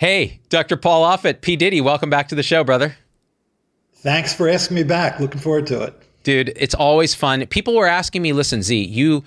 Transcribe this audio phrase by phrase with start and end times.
[0.00, 0.78] Hey, Dr.
[0.78, 1.56] Paul Offit, P.
[1.56, 2.96] Diddy, welcome back to the show, brother.
[3.96, 5.20] Thanks for asking me back.
[5.20, 5.94] Looking forward to it.
[6.22, 7.46] Dude, it's always fun.
[7.48, 9.22] People were asking me, listen, Z, you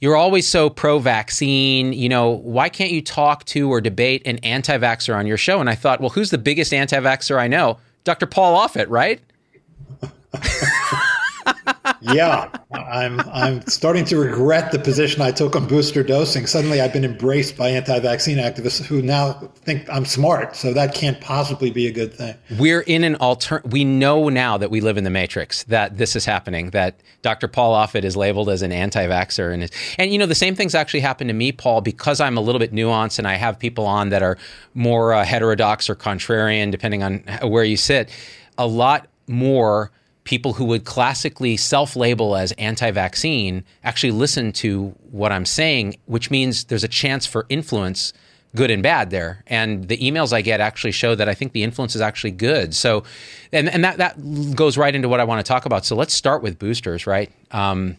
[0.00, 1.92] you're always so pro-vaccine.
[1.92, 5.60] You know, why can't you talk to or debate an anti-vaxxer on your show?
[5.60, 7.78] And I thought, well, who's the biggest anti-vaxxer I know?
[8.04, 8.24] Dr.
[8.24, 9.20] Paul Offit, right?
[12.12, 16.46] yeah, I'm I'm starting to regret the position I took on booster dosing.
[16.46, 20.56] Suddenly, I've been embraced by anti-vaccine activists who now think I'm smart.
[20.56, 22.34] So that can't possibly be a good thing.
[22.58, 23.62] We're in an alter.
[23.64, 26.70] We know now that we live in the matrix that this is happening.
[26.70, 27.48] That Dr.
[27.48, 31.00] Paul Offit is labeled as an anti-vaxer, and and you know the same things actually
[31.00, 34.10] happened to me, Paul, because I'm a little bit nuanced and I have people on
[34.10, 34.36] that are
[34.74, 38.10] more uh, heterodox or contrarian, depending on where you sit.
[38.58, 39.90] A lot more
[40.24, 45.96] people who would classically self label as anti vaccine actually listen to what I'm saying,
[46.06, 48.12] which means there's a chance for influence,
[48.56, 49.44] good and bad there.
[49.46, 52.74] And the emails I get actually show that I think the influence is actually good.
[52.74, 53.04] So,
[53.52, 55.84] and, and that, that goes right into what I want to talk about.
[55.84, 57.30] So let's start with boosters, right?
[57.50, 57.98] Um,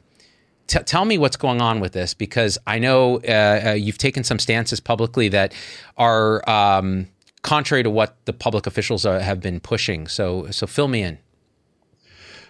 [0.68, 4.24] T- tell me what's going on with this because I know uh, uh, you've taken
[4.24, 5.54] some stances publicly that
[5.96, 7.08] are um,
[7.44, 10.08] contrary to what the public officials are, have been pushing.
[10.08, 11.20] So, so fill me in.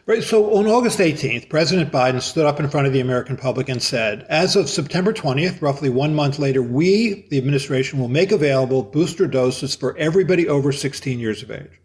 [0.07, 0.23] Right.
[0.23, 3.81] So on August 18th, President Biden stood up in front of the American public and
[3.81, 8.83] said, as of September 20th, roughly one month later, we, the administration, will make available
[8.83, 11.81] booster doses for everybody over 16 years of age.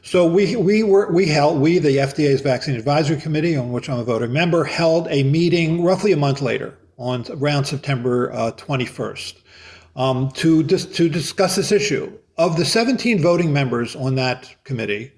[0.00, 3.98] So we we were we held we the FDA's vaccine advisory committee on which I'm
[3.98, 9.34] a voting member held a meeting roughly a month later on around September uh, 21st
[9.96, 12.10] um, to dis- to discuss this issue.
[12.38, 15.12] Of the 17 voting members on that committee,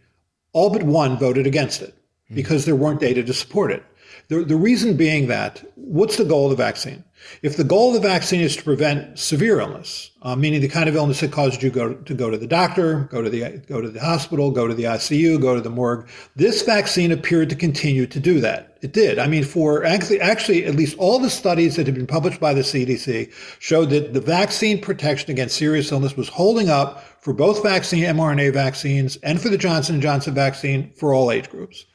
[0.53, 1.96] all but one voted against it
[2.35, 3.85] because there weren't data to support it.
[4.29, 7.05] The, the reason being that what's the goal of the vaccine?
[7.43, 10.89] If the goal of the vaccine is to prevent severe illness, uh, meaning the kind
[10.89, 13.81] of illness that caused you go, to go to the doctor, go to the go
[13.81, 17.57] to the hospital, go to the ICU, go to the morgue, this vaccine appeared to
[17.57, 18.79] continue to do that.
[18.83, 19.19] It did.
[19.19, 22.53] I mean, for actually, actually, at least all the studies that have been published by
[22.53, 27.63] the CDC showed that the vaccine protection against serious illness was holding up for both
[27.63, 31.87] vaccine mRNA vaccines and for the Johnson Johnson vaccine for all age groups.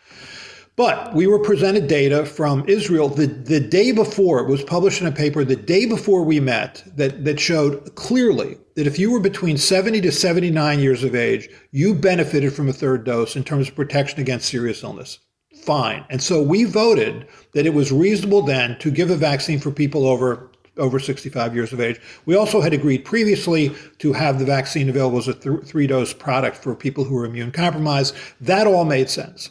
[0.78, 5.08] But we were presented data from Israel the, the day before, it was published in
[5.08, 9.20] a paper the day before we met that, that showed clearly that if you were
[9.20, 13.68] between 70 to 79 years of age, you benefited from a third dose in terms
[13.68, 15.20] of protection against serious illness.
[15.62, 16.06] Fine.
[16.10, 20.08] And so we voted that it was reasonable then to give a vaccine for people
[20.08, 22.00] over over 65 years of age.
[22.26, 26.14] We also had agreed previously to have the vaccine available as a th- three dose
[26.14, 28.16] product for people who are immune compromised.
[28.40, 29.50] That all made sense.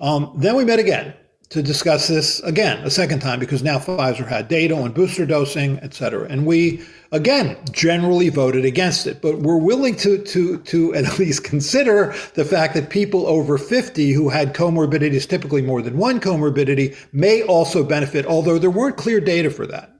[0.00, 1.14] Um, then we met again
[1.52, 5.78] to discuss this again a second time because now Pfizer had data on booster dosing,
[5.80, 6.26] et cetera.
[6.30, 6.82] And we
[7.12, 12.44] again generally voted against it, but we're willing to to to at least consider the
[12.44, 17.84] fact that people over 50 who had comorbidities, typically more than one comorbidity, may also
[17.84, 19.91] benefit, although there weren't clear data for that.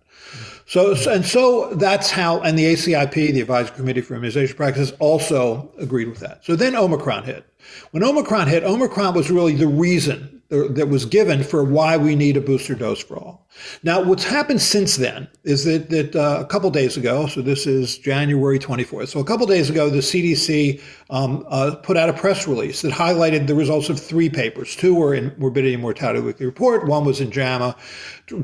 [0.72, 5.70] So, and so that's how, and the ACIP, the Advisory Committee for Immunization Practices, also
[5.78, 6.42] agreed with that.
[6.46, 7.44] So then Omicron hit.
[7.90, 12.36] When Omicron hit, Omicron was really the reason that was given for why we need
[12.36, 13.46] a booster dose for all.
[13.82, 17.66] Now, what's happened since then is that, that uh, a couple days ago, so this
[17.66, 22.12] is January 24th, so a couple days ago, the CDC um, uh, put out a
[22.12, 24.76] press release that highlighted the results of three papers.
[24.76, 27.74] Two were in Morbidity and Mortality Weekly Report, one was in JAMA,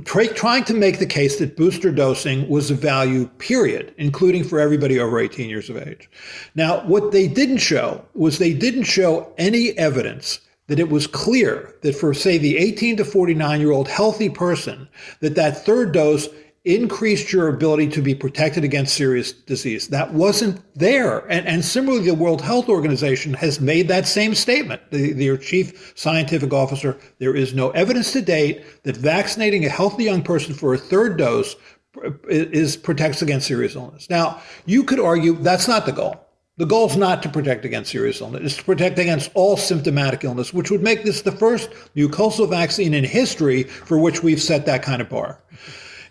[0.06, 4.60] tra- trying to make the case that booster dosing was a value, period, including for
[4.60, 6.08] everybody over 18 years of age.
[6.54, 11.74] Now, what they didn't show was they didn't show any evidence that it was clear
[11.82, 14.88] that for say the 18 to 49 year old healthy person
[15.20, 16.28] that that third dose
[16.64, 19.88] increased your ability to be protected against serious disease.
[19.88, 21.20] That wasn't there.
[21.30, 24.82] And, and similarly, the World Health Organization has made that same statement.
[24.90, 30.04] The, their chief scientific officer, there is no evidence to date that vaccinating a healthy
[30.04, 31.56] young person for a third dose
[32.04, 34.10] uh, is protects against serious illness.
[34.10, 36.27] Now, you could argue that's not the goal.
[36.58, 38.42] The goal is not to protect against serious illness.
[38.44, 42.94] It's to protect against all symptomatic illness, which would make this the first mucosal vaccine
[42.94, 45.40] in history for which we've set that kind of bar.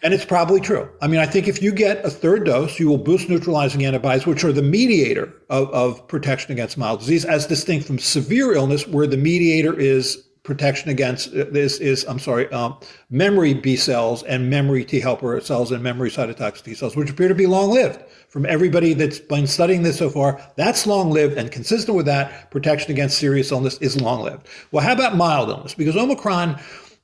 [0.04, 0.88] And it's probably true.
[1.02, 4.26] I mean, I think if you get a third dose, you will boost neutralizing antibodies,
[4.26, 8.88] which are the mediator of, of protection against mild disease, as distinct from severe illness,
[8.88, 12.78] where the mediator is protection against this is I'm sorry, um,
[13.10, 17.28] memory B cells and memory T helper cells and memory cytotoxic T cells, which appear
[17.28, 18.02] to be long lived.
[18.30, 22.52] From everybody that's been studying this so far, that's long lived and consistent with that,
[22.52, 24.48] protection against serious illness is long lived.
[24.72, 25.74] Well, how about mild illness?
[25.74, 26.60] Because Omicron,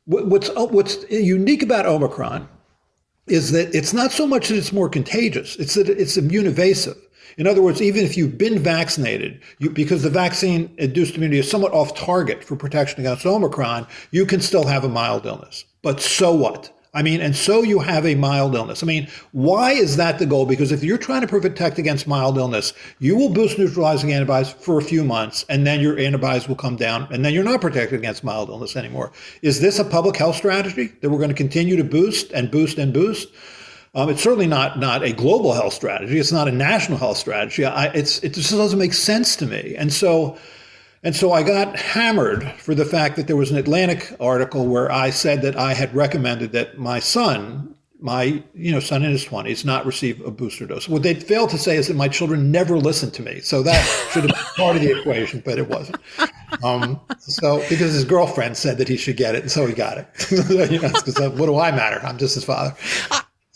[0.05, 2.47] what's uh, what's unique about Omicron
[3.27, 6.97] is that it's not so much that it's more contagious; it's that it's immune evasive.
[7.37, 11.49] In other words, even if you've been vaccinated, you, because the vaccine induced immunity is
[11.49, 15.65] somewhat off target for protection against Omicron, you can still have a mild illness.
[15.81, 16.72] But so what?
[16.95, 18.83] I mean, and so you have a mild illness.
[18.83, 20.45] I mean, why is that the goal?
[20.45, 24.77] Because if you're trying to protect against mild illness, you will boost neutralizing antibodies for
[24.77, 27.97] a few months, and then your antibodies will come down, and then you're not protected
[27.97, 29.11] against mild illness anymore.
[29.41, 32.77] Is this a public health strategy that we're going to continue to boost and boost
[32.77, 33.29] and boost?
[33.95, 36.19] Um, it's certainly not not a global health strategy.
[36.19, 37.63] It's not a national health strategy.
[37.65, 39.75] I, it's it just doesn't make sense to me.
[39.75, 40.37] And so,
[41.03, 44.91] and so I got hammered for the fact that there was an Atlantic article where
[44.91, 49.25] I said that I had recommended that my son, my you know son in his
[49.25, 50.87] twenties, not receive a booster dose.
[50.87, 53.41] What they failed to say is that my children never listened to me.
[53.41, 55.97] So that should have been part of the equation, but it wasn't.
[56.63, 59.97] Um, so because his girlfriend said that he should get it, and so he got
[59.97, 60.07] it.
[60.71, 61.99] you know, what do I matter?
[62.05, 62.75] I'm just his father.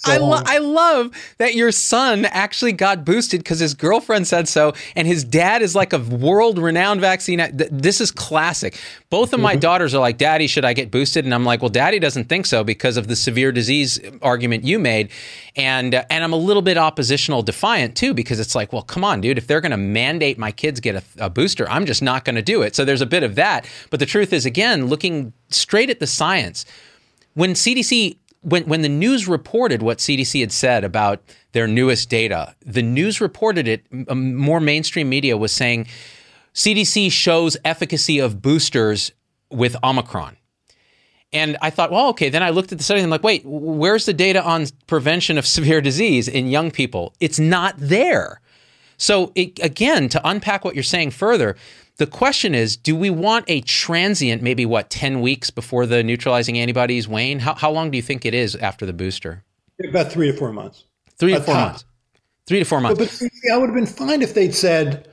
[0.08, 4.74] I, lo- I love that your son actually got boosted because his girlfriend said so,
[4.96, 7.42] and his dad is like a world renowned vaccine.
[7.54, 8.80] This is classic.
[9.10, 9.62] Both of my mm-hmm.
[9.62, 11.26] daughters are like, Daddy, should I get boosted?
[11.26, 14.80] And I'm like, Well, Daddy doesn't think so because of the severe disease argument you
[14.80, 15.10] made.
[15.56, 19.04] And, uh, and I'm a little bit oppositional defiant too, because it's like, Well, come
[19.04, 22.02] on, dude, if they're going to mandate my kids get a, a booster, I'm just
[22.02, 22.76] not going to do it.
[22.76, 23.66] So there's a bit of that.
[23.90, 26.66] But the truth is, again, looking straight at the science,
[27.34, 31.22] when CDC when when the news reported what CDC had said about
[31.52, 33.86] their newest data, the news reported it.
[34.08, 35.88] Um, more mainstream media was saying
[36.54, 39.12] CDC shows efficacy of boosters
[39.52, 40.38] with Omicron.
[41.34, 42.30] And I thought, well, okay.
[42.30, 45.38] Then I looked at the study and I'm like, wait, where's the data on prevention
[45.38, 47.14] of severe disease in young people?
[47.20, 48.40] It's not there.
[48.98, 51.58] So it, again, to unpack what you're saying further,
[51.98, 56.58] the question is, do we want a transient, maybe what, 10 weeks before the neutralizing
[56.58, 57.40] antibodies wane?
[57.40, 59.44] How, how long do you think it is after the booster?
[59.84, 60.86] About three to four months.
[61.18, 61.70] Three to four top.
[61.70, 61.86] months.
[62.46, 63.00] Three to four months.
[63.00, 65.10] But, but see, I would have been fine if they'd said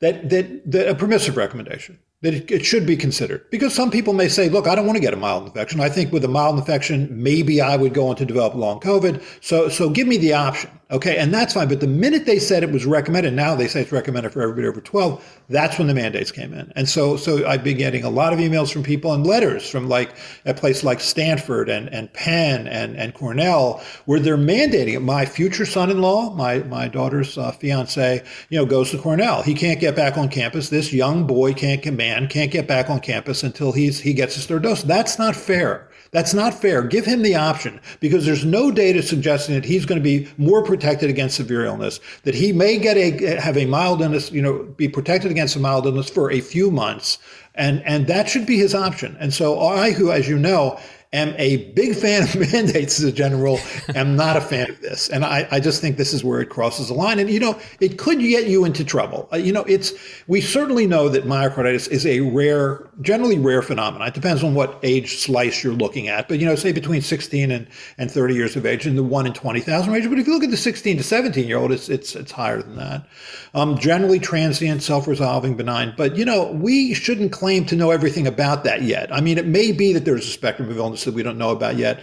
[0.00, 4.12] that, that, that a permissive recommendation that it, it, should be considered because some people
[4.12, 5.80] may say, look, I don't want to get a mild infection.
[5.80, 9.22] I think with a mild infection, maybe I would go on to develop long COVID.
[9.42, 10.70] So, so give me the option.
[10.90, 11.16] Okay.
[11.16, 11.68] And that's fine.
[11.68, 14.68] But the minute they said it was recommended, now they say it's recommended for everybody
[14.68, 16.72] over 12, that's when the mandates came in.
[16.76, 19.88] And so, so I've been getting a lot of emails from people and letters from
[19.88, 20.14] like
[20.44, 25.00] a place like Stanford and, and Penn and, and Cornell, where they're mandating it.
[25.00, 29.42] My future son-in-law, my, my daughter's uh, fiance, you know, goes to Cornell.
[29.42, 30.68] He can't get back on campus.
[30.68, 34.46] This young boy can't man can't get back on campus until he's he gets his
[34.46, 34.82] third dose.
[34.82, 35.88] That's not fair.
[36.16, 36.80] That's not fair.
[36.80, 40.64] Give him the option because there's no data suggesting that he's going to be more
[40.64, 42.00] protected against severe illness.
[42.22, 45.60] That he may get a have a mild illness, you know, be protected against a
[45.60, 47.18] mild illness for a few months,
[47.54, 49.14] and and that should be his option.
[49.20, 50.80] And so I, who, as you know,
[51.12, 53.58] am a big fan of mandates as a general
[53.94, 55.08] am not a fan of this.
[55.08, 57.18] And I, I just think this is where it crosses the line.
[57.18, 59.28] And, you know, it could get you into trouble.
[59.32, 59.92] Uh, you know, it's,
[60.26, 64.08] we certainly know that myocarditis is a rare, generally rare phenomenon.
[64.08, 66.28] It depends on what age slice you're looking at.
[66.28, 67.66] But, you know, say between 16 and,
[67.98, 70.08] and 30 years of age in the 1 in 20,000 range.
[70.08, 72.62] But if you look at the 16 to 17 year old, it's, it's, it's higher
[72.62, 73.06] than that.
[73.54, 75.94] Um, generally transient, self resolving, benign.
[75.96, 79.12] But, you know, we shouldn't claim to know everything about that yet.
[79.12, 81.50] I mean, it may be that there's a spectrum of illness that we don't know
[81.50, 82.02] about yet.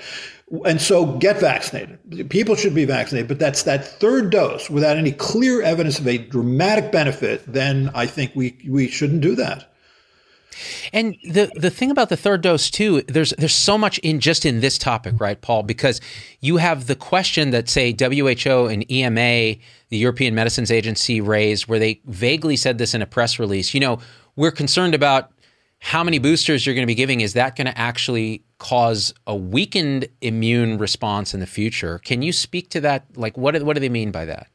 [0.65, 2.29] And so get vaccinated.
[2.29, 6.19] People should be vaccinated, but that's that third dose without any clear evidence of a
[6.19, 9.72] dramatic benefit, then I think we, we shouldn't do that.
[10.91, 14.45] And the the thing about the third dose too, there's there's so much in just
[14.45, 15.63] in this topic, right, Paul?
[15.63, 16.01] Because
[16.39, 19.55] you have the question that say WHO and EMA,
[19.89, 23.73] the European Medicines Agency, raised, where they vaguely said this in a press release.
[23.73, 23.99] You know,
[24.35, 25.31] we're concerned about
[25.79, 29.35] how many boosters you're going to be giving, is that going to actually cause a
[29.35, 31.99] weakened immune response in the future?
[31.99, 33.05] Can you speak to that?
[33.17, 34.47] Like, what, what do they mean by that?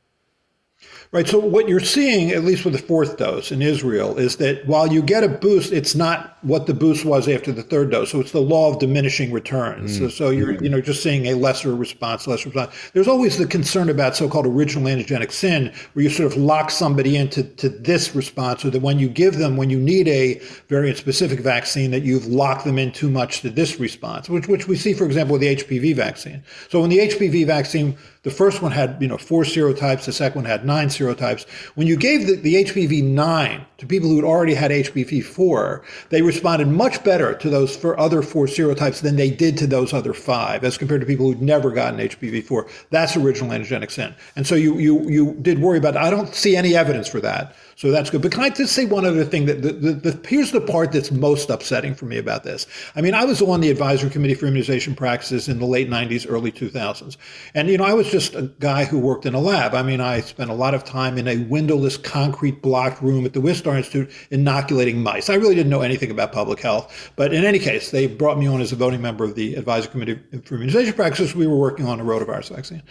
[1.10, 1.26] Right.
[1.26, 4.92] So what you're seeing, at least with the fourth dose in Israel, is that while
[4.92, 8.10] you get a boost, it's not what the boost was after the third dose.
[8.10, 9.96] So it's the law of diminishing returns.
[9.96, 9.98] Mm.
[10.00, 12.74] So, so you're you know just seeing a lesser response, lesser response.
[12.92, 17.16] There's always the concern about so-called original antigenic sin, where you sort of lock somebody
[17.16, 20.34] into to this response, or that when you give them, when you need a
[20.68, 24.76] variant-specific vaccine, that you've locked them in too much to this response, which which we
[24.76, 26.42] see, for example, with the HPV vaccine.
[26.68, 27.96] So when the HPV vaccine
[28.28, 30.04] the first one had, you know, four serotypes.
[30.04, 31.48] The second one had nine serotypes.
[31.74, 35.82] When you gave the, the HPV nine to people who had already had HPV four,
[36.10, 39.92] they responded much better to those for other four serotypes than they did to those
[39.92, 42.66] other five, as compared to people who'd never gotten HPV four.
[42.90, 44.14] That's original antigenic sin.
[44.36, 45.94] And so you you you did worry about.
[45.94, 46.02] It.
[46.02, 47.54] I don't see any evidence for that.
[47.78, 48.22] So that's good.
[48.22, 49.46] But can I just say one other thing?
[49.46, 52.66] That the, the, the, here's the part that's most upsetting for me about this.
[52.96, 56.26] I mean, I was on the advisory committee for immunization practices in the late 90s,
[56.28, 57.16] early 2000s,
[57.54, 59.74] and you know, I was just a guy who worked in a lab.
[59.74, 63.32] I mean, I spent a lot of time in a windowless, concrete blocked room at
[63.32, 65.30] the Wistar Institute inoculating mice.
[65.30, 68.48] I really didn't know anything about public health, but in any case, they brought me
[68.48, 71.36] on as a voting member of the advisory committee for immunization practices.
[71.36, 72.82] We were working on a rotavirus vaccine,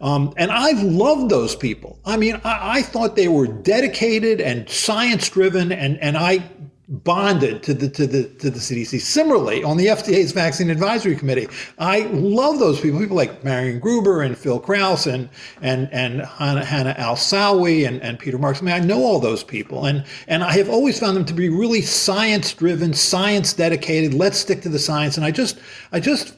[0.00, 1.98] um, and I've loved those people.
[2.06, 6.44] I mean, I, I thought they were dedicated and science driven, and, and I
[6.90, 9.00] bonded to the to the to the CDC.
[9.00, 12.98] Similarly, on the FDA's Vaccine Advisory Committee, I love those people.
[12.98, 15.28] People like Marion Gruber and Phil Krause and
[15.62, 18.60] and and Hannah, Hana El Sahly and, and Peter Marks.
[18.60, 21.34] I mean, I know all those people, and and I have always found them to
[21.34, 24.12] be really science driven, science dedicated.
[24.12, 25.16] Let's stick to the science.
[25.16, 25.58] And I just
[25.92, 26.34] I just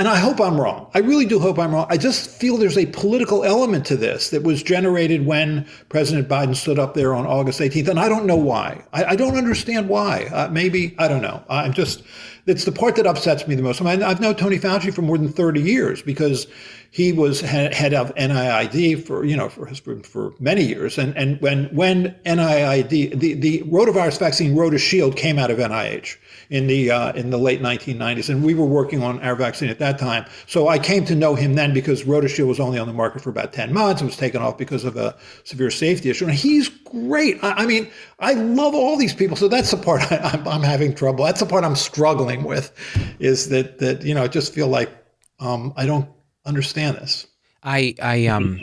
[0.00, 0.90] and I hope I'm wrong.
[0.94, 1.86] I really do hope I'm wrong.
[1.90, 6.56] I just feel there's a political element to this that was generated when President Biden
[6.56, 7.86] stood up there on August 18th.
[7.86, 8.82] And I don't know why.
[8.94, 10.24] I, I don't understand why.
[10.32, 11.44] Uh, maybe, I don't know.
[11.50, 12.02] I'm just,
[12.46, 13.82] it's the part that upsets me the most.
[13.82, 16.46] I mean, I've known Tony Fauci for more than 30 years because
[16.90, 20.96] he was head of NIAID for, you know, for, for, for many years.
[20.96, 22.88] And, and when, when NIAID,
[23.20, 26.16] the, the rotavirus vaccine RotaShield came out of NIH
[26.50, 29.78] in the uh, in the late 1990s, and we were working on our vaccine at
[29.78, 30.26] that time.
[30.46, 33.30] So I came to know him then because RotaShield was only on the market for
[33.30, 34.02] about 10 months.
[34.02, 37.42] It was taken off because of a severe safety issue, and he's great.
[37.42, 37.88] I, I mean,
[38.18, 39.36] I love all these people.
[39.36, 41.24] So that's the part I, I'm, I'm, having trouble.
[41.24, 42.72] That's the part I'm struggling with,
[43.20, 44.90] is that that you know I just feel like
[45.38, 46.08] um, I don't
[46.44, 47.26] understand this.
[47.62, 48.60] I I um.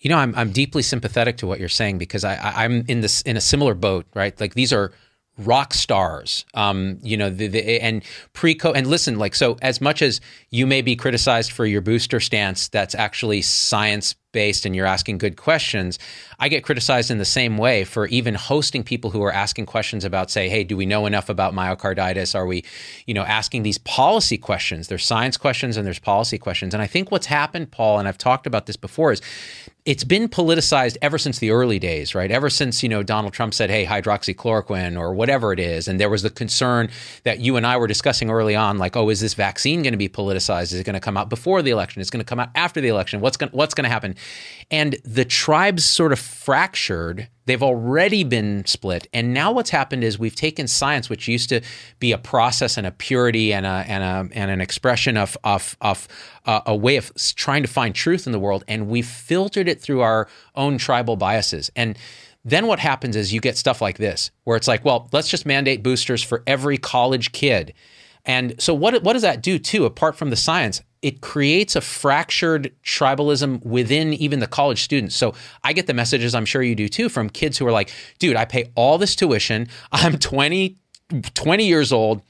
[0.00, 3.00] You know, I'm I'm deeply sympathetic to what you're saying because I, I I'm in
[3.00, 4.38] this in a similar boat, right?
[4.40, 4.92] Like these are
[5.38, 6.44] rock stars.
[6.54, 8.02] Um, you know, the, the, and
[8.32, 9.56] pre and listen, like so.
[9.62, 14.66] As much as you may be criticized for your booster stance, that's actually science based
[14.66, 15.98] and you're asking good questions,
[16.38, 20.04] I get criticized in the same way for even hosting people who are asking questions
[20.04, 22.34] about, say, hey, do we know enough about myocarditis?
[22.34, 22.64] Are we,
[23.06, 24.88] you know, asking these policy questions?
[24.88, 26.74] There's science questions and there's policy questions.
[26.74, 29.22] And I think what's happened, Paul, and I've talked about this before, is
[29.88, 32.30] it's been politicized ever since the early days, right?
[32.30, 35.88] Ever since, you know, Donald Trump said, hey, hydroxychloroquine or whatever it is.
[35.88, 36.90] And there was the concern
[37.22, 39.96] that you and I were discussing early on, like, oh, is this vaccine going to
[39.96, 40.64] be politicized?
[40.64, 42.02] Is it going to come out before the election?
[42.02, 43.22] It's going to come out after the election.
[43.22, 44.14] What's going, what's going to happen?
[44.70, 47.28] And the tribes sort of fractured.
[47.46, 49.06] They've already been split.
[49.14, 51.62] And now what's happened is we've taken science, which used to
[52.00, 55.74] be a process and a purity and, a, and, a, and an expression of, of,
[55.80, 56.06] of
[56.44, 59.80] uh, a way of trying to find truth in the world, and we've filtered it
[59.80, 61.70] through our own tribal biases.
[61.74, 61.96] And
[62.44, 65.46] then what happens is you get stuff like this, where it's like, well, let's just
[65.46, 67.72] mandate boosters for every college kid.
[68.24, 70.82] And so what what does that do too apart from the science?
[71.02, 75.14] It creates a fractured tribalism within even the college students.
[75.14, 77.92] So I get the messages, I'm sure you do too, from kids who are like,
[78.18, 79.68] dude, I pay all this tuition.
[79.92, 80.76] I'm 20,
[81.34, 82.22] 20 years old.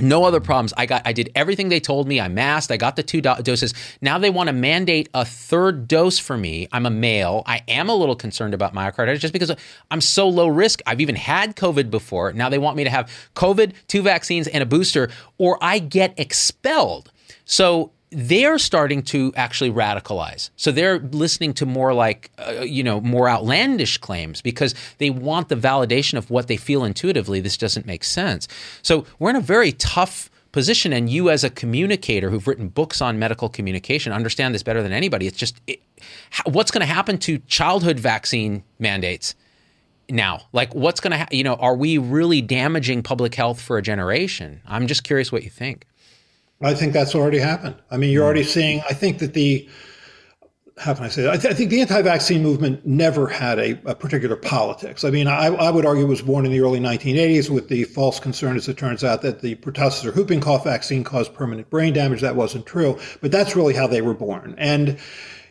[0.00, 0.72] No other problems.
[0.78, 1.02] I got.
[1.04, 2.18] I did everything they told me.
[2.18, 2.72] I masked.
[2.72, 3.74] I got the two do- doses.
[4.00, 6.66] Now they want to mandate a third dose for me.
[6.72, 7.42] I'm a male.
[7.44, 9.54] I am a little concerned about myocarditis just because
[9.90, 10.80] I'm so low risk.
[10.86, 12.32] I've even had COVID before.
[12.32, 16.18] Now they want me to have COVID, two vaccines, and a booster, or I get
[16.18, 17.12] expelled.
[17.44, 20.50] So they're starting to actually radicalize.
[20.56, 25.48] So they're listening to more like, uh, you know, more outlandish claims because they want
[25.48, 27.40] the validation of what they feel intuitively.
[27.40, 28.48] This doesn't make sense.
[28.82, 30.92] So we're in a very tough position.
[30.92, 34.92] And you, as a communicator who've written books on medical communication, understand this better than
[34.92, 35.26] anybody.
[35.26, 35.80] It's just it,
[36.44, 39.34] what's going to happen to childhood vaccine mandates
[40.08, 40.42] now?
[40.52, 43.82] Like, what's going to, ha- you know, are we really damaging public health for a
[43.82, 44.60] generation?
[44.66, 45.86] I'm just curious what you think.
[46.62, 47.76] I think that's already happened.
[47.90, 48.26] I mean, you're hmm.
[48.26, 48.80] already seeing.
[48.88, 49.68] I think that the
[50.78, 51.32] how can I say that?
[51.32, 55.04] I, th- I think the anti-vaccine movement never had a, a particular politics.
[55.04, 57.84] I mean, I, I, would argue it was born in the early 1980s with the
[57.84, 61.68] false concern, as it turns out, that the pertussis or whooping cough vaccine caused permanent
[61.68, 62.20] brain damage.
[62.22, 64.54] That wasn't true, but that's really how they were born.
[64.56, 64.98] And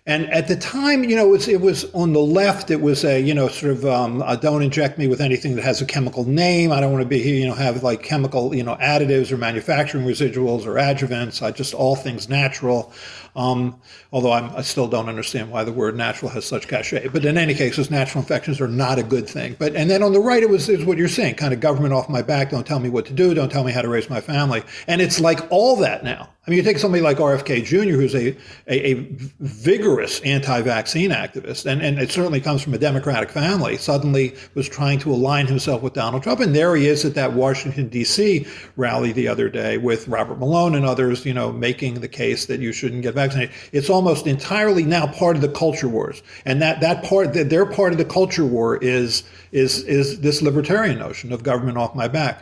[0.08, 2.72] and at the time, you know, it was, it was on the left.
[2.72, 5.63] It was a, you know, sort of, um, uh, don't inject me with anything that
[5.63, 6.72] has a chemical name.
[6.72, 9.38] I don't want to be, here, you know, have like chemical, you know, additives or
[9.38, 11.43] manufacturing residuals or adjuvants.
[11.43, 12.91] I just all things natural.
[13.36, 13.79] Um,
[14.12, 17.10] although I'm, i still don't understand why the word natural has such cachet.
[17.10, 19.55] But in any case, those natural infections are not a good thing.
[19.60, 21.93] But and then on the right, it was, was what you're saying, kind of government
[21.93, 22.50] off my back.
[22.50, 23.36] Don't tell me what to do.
[23.36, 24.63] Don't tell me how to raise my family.
[24.88, 26.29] And it's like all that now.
[26.48, 28.36] I mean, you take somebody like RFK Jr., who's a,
[28.67, 29.07] a, a
[29.41, 34.98] vigorous anti-vaccine activist, and, and it certainly comes from a Democratic family, suddenly was trying
[35.00, 36.39] to align himself with Donald Trump.
[36.39, 38.48] And there he is at that Washington, D.C.
[38.75, 42.60] rally the other day with Robert Malone and others, you know, making the case that
[42.60, 43.53] you shouldn't get vaccinated.
[43.71, 46.24] It's almost entirely now part of the culture wars.
[46.45, 49.21] And that, that part, that their part of the culture war is,
[49.51, 52.41] is, is this libertarian notion of government off my back.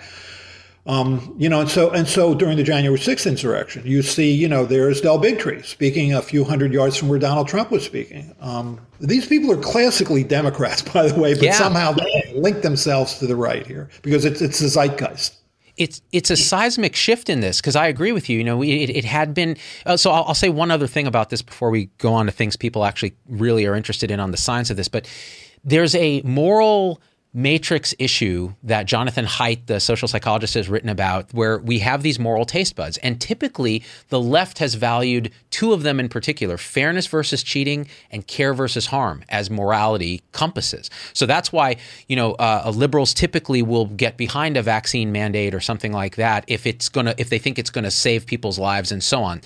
[0.89, 4.47] Um, you know, and so and so during the January 6th insurrection, you see, you
[4.47, 8.33] know, there's Del Bigtree speaking a few hundred yards from where Donald Trump was speaking.
[8.41, 11.53] Um, these people are classically Democrats, by the way, but yeah.
[11.53, 15.35] somehow they link themselves to the right here because it's it's the zeitgeist
[15.77, 18.39] it's it's a seismic shift in this because I agree with you.
[18.39, 19.57] You know, it, it had been.
[19.85, 22.31] Uh, so I'll, I'll, say one other thing about this before we go on to
[22.31, 24.89] things people actually really are interested in on the science of this.
[24.89, 25.07] But
[25.63, 26.99] there's a moral
[27.33, 32.17] matrix issue that Jonathan Haidt, the social psychologist, has written about, where we have these
[32.17, 32.97] moral taste buds.
[32.97, 38.25] And typically, the left has valued two of them in particular fairness versus cheating and
[38.25, 40.89] care versus harm as morality compasses.
[41.13, 41.75] So that's why,
[42.07, 46.45] you know, uh, liberals typically will get behind a vaccine mandate or something like that
[46.47, 49.23] if it's going to, if they think it's going to save people's lives and so
[49.23, 49.41] on.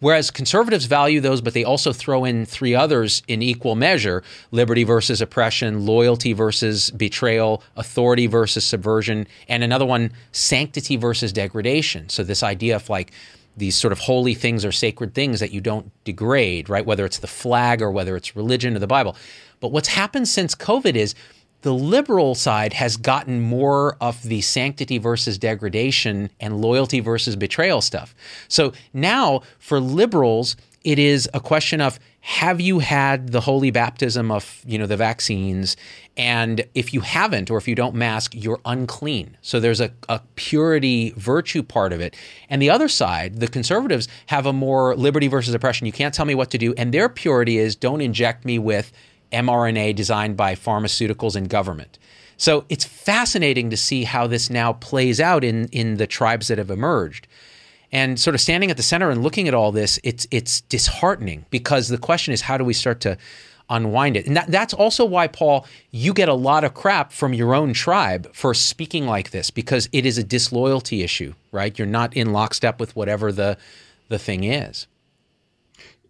[0.00, 4.84] Whereas conservatives value those, but they also throw in three others in equal measure liberty
[4.84, 12.10] versus oppression, loyalty versus betrayal, authority versus subversion, and another one, sanctity versus degradation.
[12.10, 13.12] So, this idea of like,
[13.56, 16.84] these sort of holy things or sacred things that you don't degrade, right?
[16.84, 19.16] Whether it's the flag or whether it's religion or the Bible.
[19.60, 21.14] But what's happened since COVID is
[21.62, 27.80] the liberal side has gotten more of the sanctity versus degradation and loyalty versus betrayal
[27.80, 28.14] stuff.
[28.48, 34.32] So now for liberals, it is a question of have you had the holy baptism
[34.32, 35.76] of you know the vaccines?
[36.16, 39.36] And if you haven't or if you don't mask you're unclean.
[39.42, 42.16] So there's a, a purity virtue part of it.
[42.48, 45.86] And the other side the conservatives have a more liberty versus oppression.
[45.86, 46.74] You can't tell me what to do.
[46.74, 48.92] And their purity is don't inject me with
[49.32, 51.98] mRNA designed by pharmaceuticals and government.
[52.36, 56.58] So it's fascinating to see how this now plays out in, in the tribes that
[56.58, 57.26] have emerged.
[57.92, 61.46] And sort of standing at the center and looking at all this, it's it's disheartening
[61.50, 63.16] because the question is how do we start to
[63.70, 64.26] unwind it?
[64.26, 67.72] And that, that's also why, Paul, you get a lot of crap from your own
[67.72, 71.76] tribe for speaking like this because it is a disloyalty issue, right?
[71.78, 73.56] You're not in lockstep with whatever the
[74.08, 74.86] the thing is.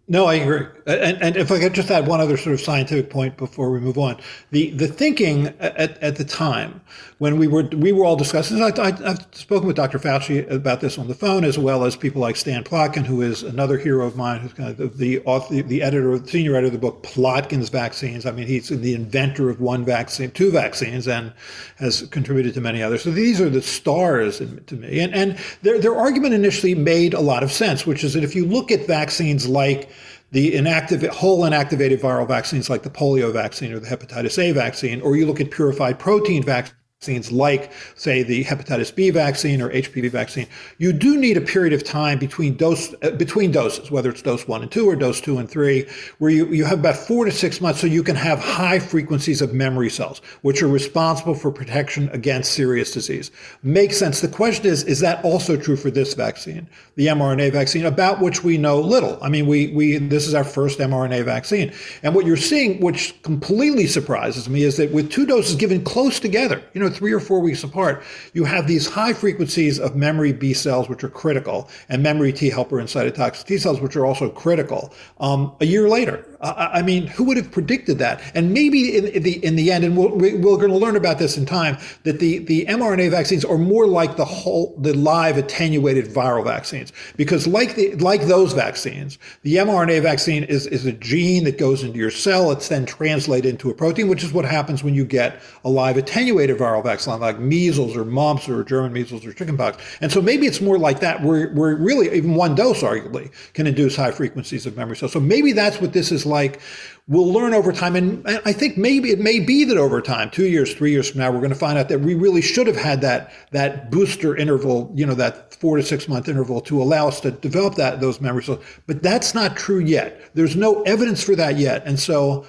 [0.09, 0.65] No, I agree.
[0.85, 3.81] And, and, if I could just add one other sort of scientific point before we
[3.81, 4.17] move on,
[4.51, 6.79] the the thinking at, at the time
[7.17, 8.61] when we were we were all discussing.
[8.61, 8.71] I,
[9.05, 9.99] have spoken with Dr.
[9.99, 13.43] Fauci about this on the phone, as well as people like Stan Plotkin, who is
[13.43, 15.17] another hero of mine, who's kind of the
[15.49, 18.25] the, the editor, senior editor of the book Plotkin's Vaccines.
[18.25, 21.33] I mean, he's the inventor of one vaccine, two vaccines, and
[21.79, 23.03] has contributed to many others.
[23.03, 25.01] So these are the stars to me.
[25.01, 28.35] And and their their argument initially made a lot of sense, which is that if
[28.35, 29.89] you look at vaccines like
[30.31, 35.01] the inactive, whole inactivated viral vaccines like the polio vaccine or the hepatitis A vaccine,
[35.01, 39.69] or you look at purified protein vaccines vaccines like, say, the hepatitis B vaccine or
[39.69, 40.47] HPV vaccine,
[40.79, 44.47] you do need a period of time between dose uh, between doses, whether it's dose
[44.47, 47.31] one and two or dose two and three, where you, you have about four to
[47.31, 51.51] six months so you can have high frequencies of memory cells, which are responsible for
[51.51, 53.29] protection against serious disease.
[53.61, 54.21] Makes sense.
[54.21, 58.43] The question is, is that also true for this vaccine, the mRNA vaccine, about which
[58.43, 59.19] we know little?
[59.21, 61.71] I mean, we we this is our first mRNA vaccine.
[62.01, 66.19] And what you're seeing, which completely surprises me, is that with two doses given close
[66.19, 69.95] together, you know, know, three or four weeks apart, you have these high frequencies of
[69.95, 73.95] memory B cells, which are critical, and memory T helper and cytotoxic T cells, which
[73.95, 74.93] are also critical.
[75.19, 78.21] Um, a year later, I mean, who would have predicted that?
[78.35, 81.35] And maybe in, the in the end, and we'll, we're going to learn about this
[81.35, 86.05] in time, that the, the mRNA vaccines are more like the whole the live attenuated
[86.05, 91.43] viral vaccines, because like the like those vaccines, the mRNA vaccine is is a gene
[91.45, 92.51] that goes into your cell.
[92.51, 95.97] It's then translated into a protein, which is what happens when you get a live
[95.97, 99.83] attenuated viral vaccine, like measles or mumps or German measles or chickenpox.
[100.01, 103.65] And so maybe it's more like that, where where really even one dose arguably can
[103.65, 105.13] induce high frequencies of memory cells.
[105.13, 106.61] So maybe that's what this is like
[107.07, 107.95] we'll learn over time.
[107.95, 111.21] And I think maybe it may be that over time, two years, three years from
[111.21, 114.35] now, we're going to find out that we really should have had that that booster
[114.35, 118.01] interval, you know, that four to six month interval to allow us to develop that
[118.01, 118.49] those memories.
[118.85, 120.21] But that's not true yet.
[120.33, 121.83] There's no evidence for that yet.
[121.85, 122.45] And so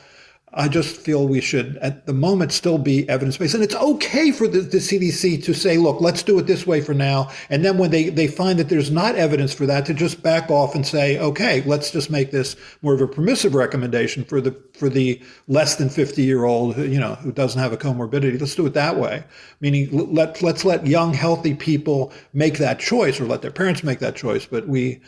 [0.58, 3.54] I just feel we should, at the moment, still be evidence based.
[3.54, 6.80] And it's okay for the, the, CDC to say, look, let's do it this way
[6.80, 7.30] for now.
[7.48, 10.50] And then when they, they find that there's not evidence for that, to just back
[10.50, 14.50] off and say, okay, let's just make this more of a permissive recommendation for the
[14.72, 18.40] for the less than 50 year old, you know, who doesn't have a comorbidity.
[18.40, 19.22] Let's do it that way.
[19.60, 24.00] Meaning, let, let's let young, healthy people make that choice or let their parents make
[24.00, 24.44] that choice.
[24.44, 25.00] But we,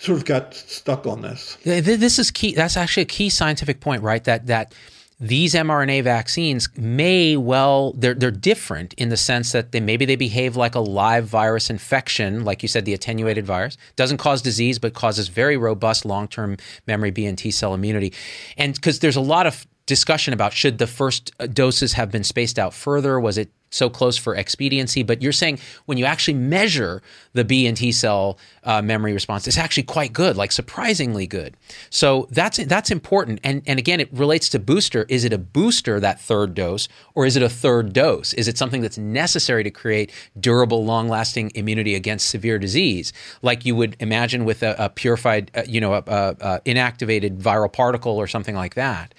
[0.00, 1.56] sort of got stuck on this.
[1.62, 2.54] This is key.
[2.54, 4.24] That's actually a key scientific point, right?
[4.24, 4.74] That that
[5.20, 10.16] these mRNA vaccines may well they're they're different in the sense that they maybe they
[10.16, 14.78] behave like a live virus infection, like you said, the attenuated virus doesn't cause disease
[14.78, 18.14] but causes very robust long-term memory B and T cell immunity,
[18.56, 22.24] and because there's a lot of discussion about should the first uh, doses have been
[22.24, 26.34] spaced out further, was it so close for expediency, but you're saying when you actually
[26.34, 27.02] measure
[27.32, 31.56] the B and T cell uh, memory response, it's actually quite good, like surprisingly good.
[31.88, 33.40] So that's that's important.
[33.44, 35.06] And and again, it relates to booster.
[35.08, 38.32] Is it a booster that third dose, or is it a third dose?
[38.34, 43.76] Is it something that's necessary to create durable, long-lasting immunity against severe disease, like you
[43.76, 48.26] would imagine with a, a purified, uh, you know, a, a, inactivated viral particle or
[48.26, 49.14] something like that?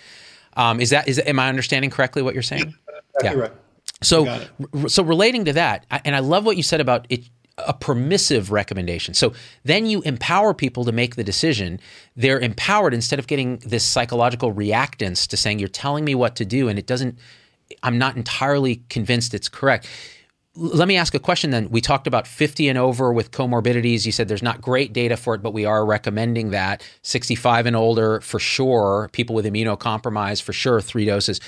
[0.58, 2.76] Um, is that is am I understanding correctly what you're saying?
[3.24, 3.34] yeah.
[3.34, 3.52] Right.
[4.04, 4.48] So,
[4.88, 9.14] so relating to that, and I love what you said about it, a permissive recommendation.
[9.14, 9.34] So
[9.64, 11.80] then you empower people to make the decision.
[12.16, 16.46] They're empowered instead of getting this psychological reactance to saying, you're telling me what to
[16.46, 17.20] do, and it doesn't,
[17.84, 19.88] I'm not entirely convinced it's correct.
[20.56, 21.70] Let me ask a question then.
[21.70, 24.06] We talked about 50 and over with comorbidities.
[24.06, 26.84] You said there's not great data for it, but we are recommending that.
[27.04, 29.10] 65 and older, for sure.
[29.14, 31.40] People with immunocompromise, for sure, three doses.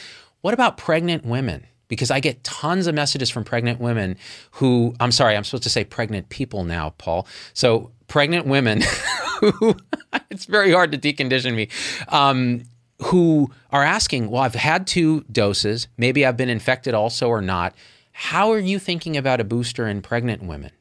[0.42, 1.66] What about pregnant women?
[1.94, 4.18] Because I get tons of messages from pregnant women
[4.52, 7.28] who, I'm sorry, I'm supposed to say pregnant people now, Paul.
[7.54, 8.82] So, pregnant women
[9.40, 9.76] who,
[10.30, 11.70] it's very hard to decondition me,
[12.10, 12.64] um,
[13.04, 15.88] who are asking, well, I've had two doses.
[15.98, 17.76] Maybe I've been infected also or not.
[18.12, 20.72] How are you thinking about a booster in pregnant women?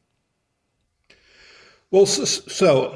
[1.93, 2.25] Well, so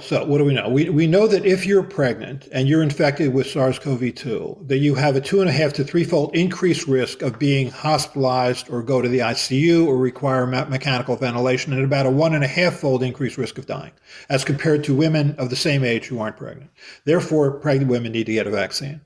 [0.00, 0.70] so what do we know?
[0.70, 5.16] We we know that if you're pregnant and you're infected with SARS-CoV-2, that you have
[5.16, 9.08] a two and a half to threefold increased risk of being hospitalized or go to
[9.10, 13.02] the ICU or require me- mechanical ventilation, and about a one and a half fold
[13.02, 13.92] increased risk of dying,
[14.30, 16.70] as compared to women of the same age who aren't pregnant.
[17.04, 19.02] Therefore, pregnant women need to get a vaccine.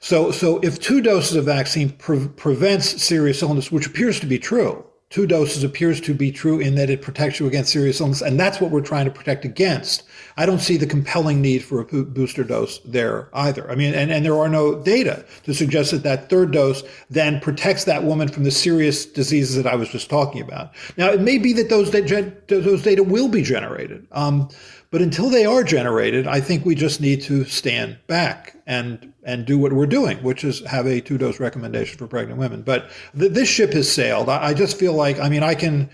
[0.00, 4.38] So so if two doses of vaccine pre- prevents serious illness, which appears to be
[4.38, 8.22] true two doses appears to be true in that it protects you against serious illness,
[8.22, 10.02] and that's what we're trying to protect against.
[10.36, 13.70] I don't see the compelling need for a booster dose there either.
[13.70, 17.40] I mean, and, and there are no data to suggest that that third dose then
[17.40, 20.72] protects that woman from the serious diseases that I was just talking about.
[20.96, 24.06] Now, it may be that those, those data will be generated.
[24.12, 24.48] Um,
[24.90, 29.44] but until they are generated, I think we just need to stand back and and
[29.44, 32.62] do what we're doing, which is have a two dose recommendation for pregnant women.
[32.62, 34.30] But th- this ship has sailed.
[34.30, 35.90] I, I just feel like I mean I can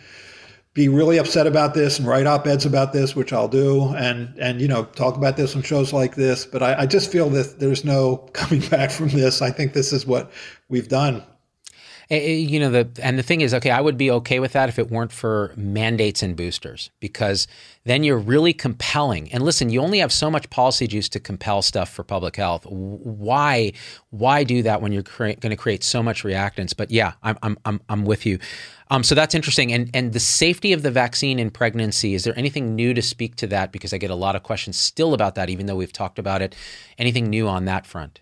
[0.75, 4.35] be really upset about this and write op eds about this, which I'll do, and
[4.39, 6.45] and you know talk about this on shows like this.
[6.45, 9.43] But I, I just feel that there's no coming back from this.
[9.43, 10.31] I think this is what
[10.69, 11.25] we've done
[12.11, 14.79] you know the and the thing is okay i would be okay with that if
[14.79, 17.47] it weren't for mandates and boosters because
[17.85, 19.33] then you're really compelling.
[19.33, 22.65] And listen you only have so much policy juice to compel stuff for public health.
[22.67, 23.73] Why
[24.11, 26.77] why do that when you're cre- going to create so much reactance?
[26.77, 28.39] But yeah i'm i'm i'm, I'm with you.
[28.91, 29.73] Um, so that's interesting.
[29.73, 33.37] And and the safety of the vaccine in pregnancy is there anything new to speak
[33.37, 33.73] to that?
[33.73, 36.43] Because i get a lot of questions still about that even though we've talked about
[36.43, 36.55] it.
[36.99, 38.21] Anything new on that front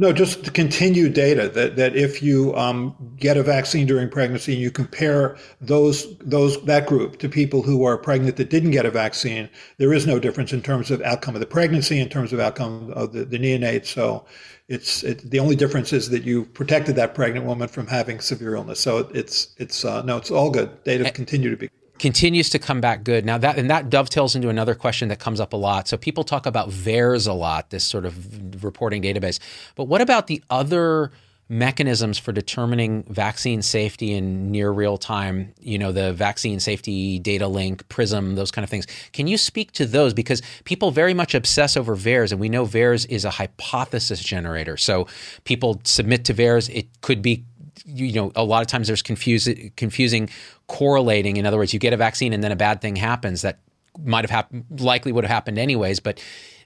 [0.00, 4.54] no, just the continued data that, that if you um, get a vaccine during pregnancy
[4.54, 8.86] and you compare those those that group to people who are pregnant that didn't get
[8.86, 12.32] a vaccine, there is no difference in terms of outcome of the pregnancy, in terms
[12.32, 13.84] of outcome of the, the neonate.
[13.84, 14.24] So
[14.68, 18.54] it's it, the only difference is that you protected that pregnant woman from having severe
[18.54, 18.80] illness.
[18.80, 20.82] So it's it's uh, no, it's all good.
[20.82, 21.68] Data continue to be
[22.00, 23.26] continues to come back good.
[23.26, 25.86] Now that and that dovetails into another question that comes up a lot.
[25.86, 29.38] So people talk about VAERS a lot, this sort of reporting database.
[29.76, 31.12] But what about the other
[31.50, 37.48] mechanisms for determining vaccine safety in near real time, you know, the vaccine safety data
[37.48, 38.86] link, PRISM, those kind of things.
[39.12, 40.14] Can you speak to those?
[40.14, 44.76] Because people very much obsess over VAERS, and we know VAERS is a hypothesis generator.
[44.76, 45.08] So
[45.42, 46.72] people submit to VAERS.
[46.72, 47.44] It could be
[47.86, 50.28] you know, a lot of times there's confusing, confusing
[50.66, 51.36] correlating.
[51.36, 53.60] In other words, you get a vaccine and then a bad thing happens that
[54.04, 56.00] might have happened, likely would have happened anyways.
[56.00, 56.22] But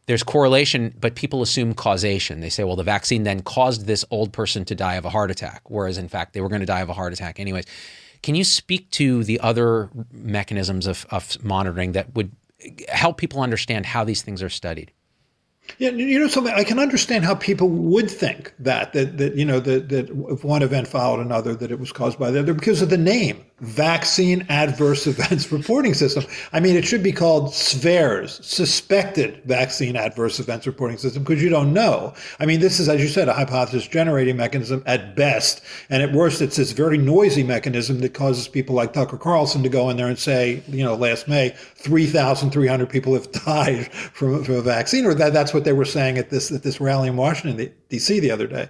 [0.06, 2.40] there's correlation, but people assume causation.
[2.40, 5.30] They say, well, the vaccine then caused this old person to die of a heart
[5.30, 7.64] attack, whereas in fact they were going to die of a heart attack anyways.
[8.22, 12.32] Can you speak to the other mechanisms of, of monitoring that would
[12.88, 14.92] help people understand how these things are studied?
[15.78, 16.54] Yeah, you know something.
[16.54, 20.44] I can understand how people would think that that that you know that that if
[20.44, 23.44] one event followed another, that it was caused by the other because of the name
[23.60, 26.24] Vaccine Adverse Events Reporting System.
[26.52, 31.48] I mean, it should be called SVAERS, Suspected Vaccine Adverse Events Reporting System, because you
[31.48, 32.14] don't know.
[32.40, 36.12] I mean, this is, as you said, a hypothesis generating mechanism at best, and at
[36.12, 39.96] worst, it's this very noisy mechanism that causes people like Tucker Carlson to go in
[39.96, 45.06] there and say, you know, last May, 3,300 people have died from, from a vaccine,
[45.06, 48.18] or that that's what they were saying at this at this rally in Washington D.C.
[48.18, 48.68] the other day.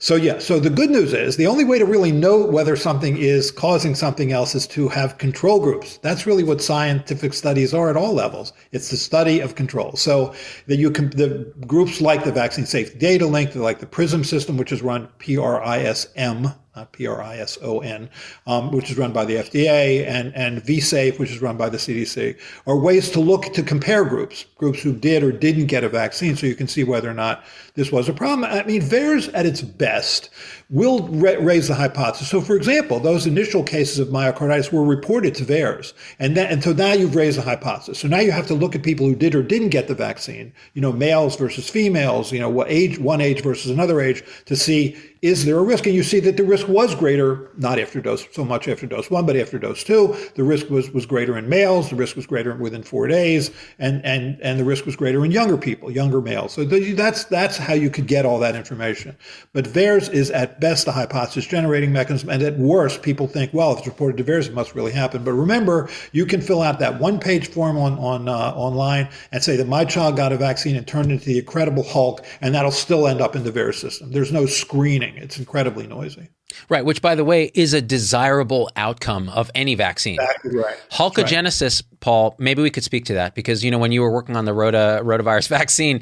[0.00, 3.16] So yeah, so the good news is the only way to really know whether something
[3.16, 5.98] is causing something else is to have control groups.
[5.98, 8.52] That's really what scientific studies are at all levels.
[8.70, 9.96] It's the study of control.
[9.96, 10.34] So
[10.68, 14.56] that you can the groups like the Vaccine Safety Data Link, like the PRISM system,
[14.56, 16.52] which is run P R I S M
[16.86, 18.08] P-R-I-S-O-N,
[18.46, 21.78] um, which is run by the FDA, and, and VSafe, which is run by the
[21.78, 25.88] CDC, are ways to look to compare groups, groups who did or didn't get a
[25.88, 28.44] vaccine, so you can see whether or not this was a problem.
[28.44, 30.30] I mean, VAERS at its best
[30.70, 32.28] will ra- raise the hypothesis.
[32.28, 36.62] So, for example, those initial cases of myocarditis were reported to VAERS, and, that, and
[36.62, 37.98] so now you've raised the hypothesis.
[37.98, 40.52] So now you have to look at people who did or didn't get the vaccine,
[40.74, 44.56] you know, males versus females, you know, what age, one age versus another age, to
[44.56, 45.86] see is there a risk?
[45.86, 49.10] And you see that the risk was greater, not after dose so much after dose
[49.10, 50.14] one, but after dose two.
[50.36, 51.90] The risk was, was greater in males.
[51.90, 53.50] The risk was greater within four days,
[53.80, 56.52] and and and the risk was greater in younger people, younger males.
[56.52, 59.16] So that's that's how you could get all that information.
[59.52, 63.72] But VAERS is at best a hypothesis generating mechanism, and at worst, people think, well,
[63.72, 65.24] if it's reported to VAERS, it must really happen.
[65.24, 69.42] But remember, you can fill out that one page form on on uh, online and
[69.42, 72.70] say that my child got a vaccine and turned into the incredible Hulk, and that'll
[72.70, 74.12] still end up in the VAERS system.
[74.12, 76.28] There's no screening it's incredibly noisy.
[76.70, 80.18] Right, which by the way is a desirable outcome of any vaccine.
[80.18, 80.76] Exactly right.
[80.90, 82.00] Hulkagenesis, right.
[82.00, 84.44] Paul, maybe we could speak to that because you know when you were working on
[84.46, 86.00] the rota, rotavirus vaccine,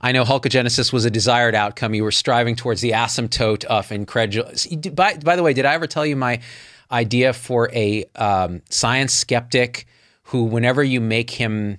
[0.00, 1.94] I know hulkogenesis was a desired outcome.
[1.94, 4.66] You were striving towards the asymptote of incredulous.
[4.66, 6.40] By, by the way, did I ever tell you my
[6.90, 9.86] idea for a um, science skeptic
[10.24, 11.78] who, whenever you make him,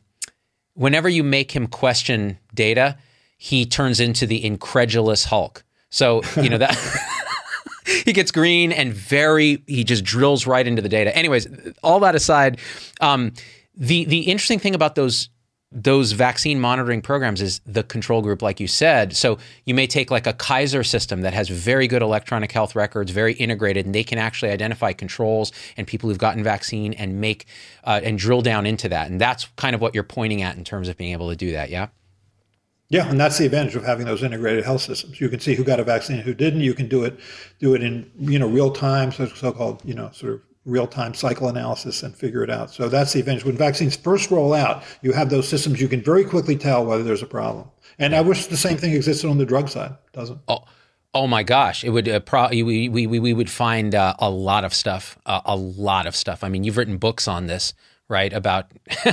[0.74, 2.98] whenever you make him question data,
[3.38, 5.64] he turns into the incredulous Hulk.
[5.90, 6.78] So, you know, that
[8.06, 11.16] he gets green and very, he just drills right into the data.
[11.16, 11.48] Anyways,
[11.82, 12.60] all that aside,
[13.02, 13.34] um,
[13.76, 15.30] the, the interesting thing about those
[15.72, 19.16] those vaccine monitoring programs is the control group, like you said.
[19.16, 23.12] So you may take like a Kaiser system that has very good electronic health records,
[23.12, 27.46] very integrated, and they can actually identify controls and people who've gotten vaccine and make
[27.84, 29.12] uh, and drill down into that.
[29.12, 31.52] And that's kind of what you're pointing at in terms of being able to do
[31.52, 31.70] that.
[31.70, 31.90] Yeah.
[32.92, 35.22] Yeah, and that's the advantage of having those integrated health systems.
[35.22, 36.62] You can see who got a vaccine who didn't.
[36.62, 37.20] You can do it,
[37.60, 41.14] do it in you know real time, so so-called you know sort of real time
[41.14, 42.72] cycle analysis and figure it out.
[42.72, 43.46] So that's the advantage.
[43.46, 45.82] When vaccines first roll out, you have those systems.
[45.82, 47.70] You can very quickly tell whether there's a problem.
[47.98, 49.96] And I wish the same thing existed on the drug side.
[50.14, 50.40] Doesn't.
[50.48, 50.64] Oh.
[51.12, 51.84] Oh my gosh!
[51.84, 52.20] It would uh,
[52.52, 56.44] we, we we would find uh, a lot of stuff, uh, a lot of stuff.
[56.44, 57.74] I mean, you've written books on this,
[58.10, 58.32] right?
[58.32, 58.70] About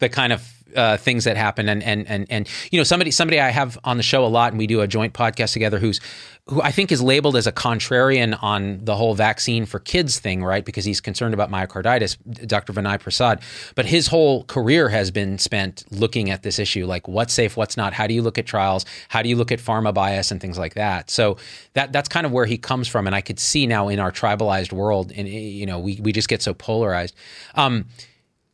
[0.00, 1.68] the kind of uh, things that happen.
[1.68, 4.52] And and and and you know somebody somebody I have on the show a lot
[4.52, 6.00] and we do a joint podcast together who's
[6.46, 10.42] who I think is labeled as a contrarian on the whole vaccine for kids thing
[10.42, 10.64] right?
[10.64, 12.72] Because he's concerned about myocarditis Dr.
[12.72, 13.40] Vinay Prasad.
[13.74, 17.76] But his whole career has been spent looking at this issue like what's safe what's
[17.76, 17.92] not?
[17.92, 18.84] How do you look at trials?
[19.08, 21.10] How do you look at pharma bias and things like that?
[21.10, 21.36] So
[21.74, 24.12] that that's kind of where he comes from and I could see now in our
[24.12, 27.14] tribalized world and you know we we just get so polarized.
[27.54, 27.86] Um,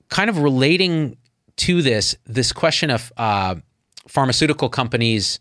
[0.09, 1.17] kind of relating
[1.57, 3.57] to this this question of uh,
[4.09, 5.41] pharmaceutical companies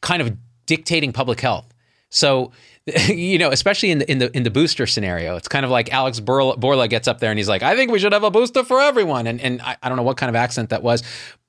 [0.00, 1.66] kind of dictating public health.
[2.10, 2.52] So,
[3.08, 5.92] you know, especially in the in the in the booster scenario, it's kind of like
[5.92, 8.64] Alex Bourla gets up there and he's like, "I think we should have a booster
[8.64, 11.02] for everyone." And and I, I don't know what kind of accent that was,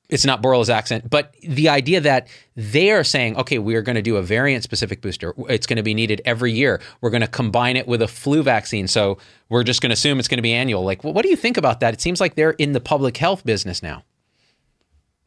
[0.10, 3.96] it's not Bourla's accent, but the idea that they are saying, okay, we are going
[3.96, 5.34] to do a variant specific booster.
[5.50, 6.82] It's going to be needed every year.
[7.02, 8.88] We're going to combine it with a flu vaccine.
[8.88, 9.17] So
[9.50, 10.84] we're just going to assume it's going to be annual.
[10.84, 11.93] Like, what do you think about that?
[11.93, 14.04] It seems like they're in the public health business now.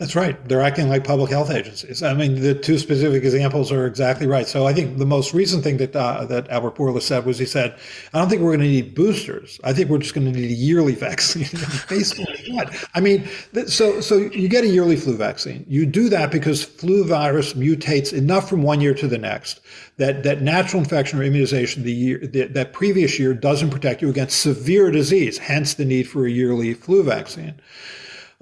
[0.00, 0.42] That's right.
[0.48, 2.02] They're acting like public health agencies.
[2.02, 4.48] I mean, the two specific examples are exactly right.
[4.48, 7.44] So I think the most recent thing that uh, that Albert Bourla said was he
[7.44, 7.78] said,
[8.14, 9.60] "I don't think we're going to need boosters.
[9.62, 11.46] I think we're just going to need a yearly vaccine."
[11.90, 12.74] Basically, what?
[12.94, 13.28] I mean,
[13.66, 15.66] so so you get a yearly flu vaccine.
[15.68, 19.60] You do that because flu virus mutates enough from one year to the next
[19.98, 24.08] that that natural infection or immunization the year that, that previous year doesn't protect you
[24.08, 25.36] against severe disease.
[25.36, 27.60] Hence the need for a yearly flu vaccine.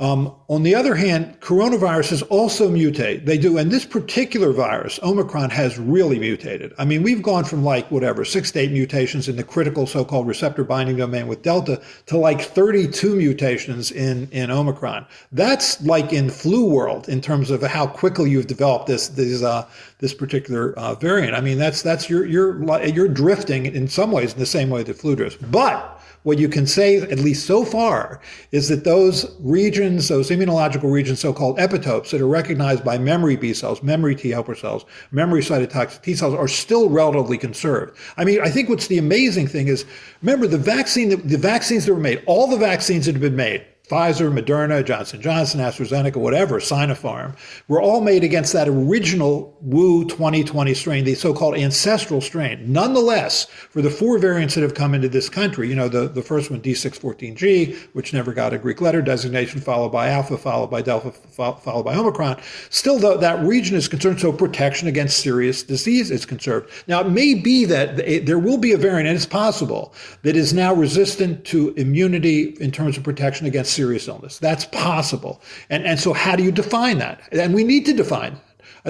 [0.01, 3.25] Um, on the other hand, coronaviruses also mutate.
[3.25, 3.59] They do.
[3.59, 6.73] And this particular virus, Omicron, has really mutated.
[6.79, 10.05] I mean, we've gone from like whatever, six to eight mutations in the critical so
[10.05, 15.05] called receptor binding domain with Delta to like 32 mutations in, in Omicron.
[15.33, 19.67] That's like in flu world in terms of how quickly you've developed this, this, uh,
[19.99, 21.35] this particular uh, variant.
[21.35, 24.85] I mean, that's, that's, you're, you're, you're drifting in some ways in the same way
[24.85, 25.45] that flu drifts.
[25.51, 25.98] But
[26.29, 28.21] what you can say, at least so far,
[28.53, 33.53] is that those regions, those immunological regions, so-called epitopes that are recognized by memory B
[33.53, 37.97] cells, memory T helper cells, memory cytotoxic T cells are still relatively conserved.
[38.17, 39.85] I mean, I think what's the amazing thing is,
[40.23, 43.65] remember the vaccine, the vaccines that were made, all the vaccines that have been made,
[43.89, 47.35] Pfizer, Moderna, Johnson Johnson, AstraZeneca, whatever, Sinopharm,
[47.69, 52.71] were all made against that original Wu 2020 strain, the so-called ancestral strain.
[52.71, 56.21] Nonetheless, for the four variants that have come into this country, you know, the, the
[56.21, 60.83] first one, D614G, which never got a Greek letter designation, followed by Alpha, followed by
[60.83, 66.11] Delta, followed by Omicron, still though that region is concerned, so protection against serious disease
[66.11, 66.71] is conserved.
[66.89, 70.53] Now, it may be that there will be a variant, and it's possible, that is
[70.53, 74.39] now resistant to immunity in terms of protection against serious illness.
[74.39, 75.41] That's possible.
[75.71, 77.21] And, and so how do you define that?
[77.31, 78.37] And we need to define.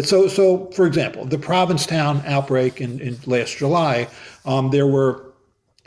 [0.03, 4.09] So, so for example, the Provincetown outbreak in, in last July,
[4.47, 5.13] um, there were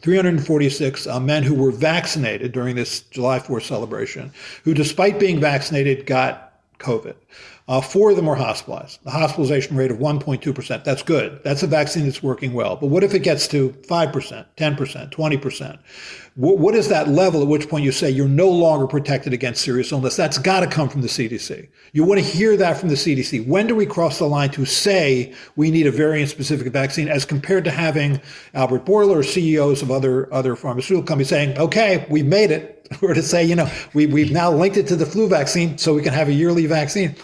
[0.02, 4.32] 346 uh, men who were vaccinated during this July 4th celebration,
[4.64, 7.16] who, despite being vaccinated, got COVID.
[7.68, 9.00] Uh, four of them were hospitalized.
[9.04, 10.84] The hospitalization rate of 1.2%.
[10.84, 11.40] That's good.
[11.44, 12.76] That's a vaccine that's working well.
[12.76, 15.80] But what if it gets to 5%, 10%, 20%?
[16.36, 19.92] what is that level at which point you say you're no longer protected against serious
[19.92, 20.16] illness?
[20.16, 21.68] That's got to come from the CDC.
[21.92, 23.46] You want to hear that from the CDC.
[23.46, 27.26] When do we cross the line to say we need a variant specific vaccine as
[27.26, 28.22] compared to having
[28.54, 32.78] Albert Bourla or CEOs of other, other pharmaceutical companies saying, okay, we've made it.
[33.02, 35.94] Or to say, you know, we, we've now linked it to the flu vaccine so
[35.94, 37.16] we can have a yearly vaccine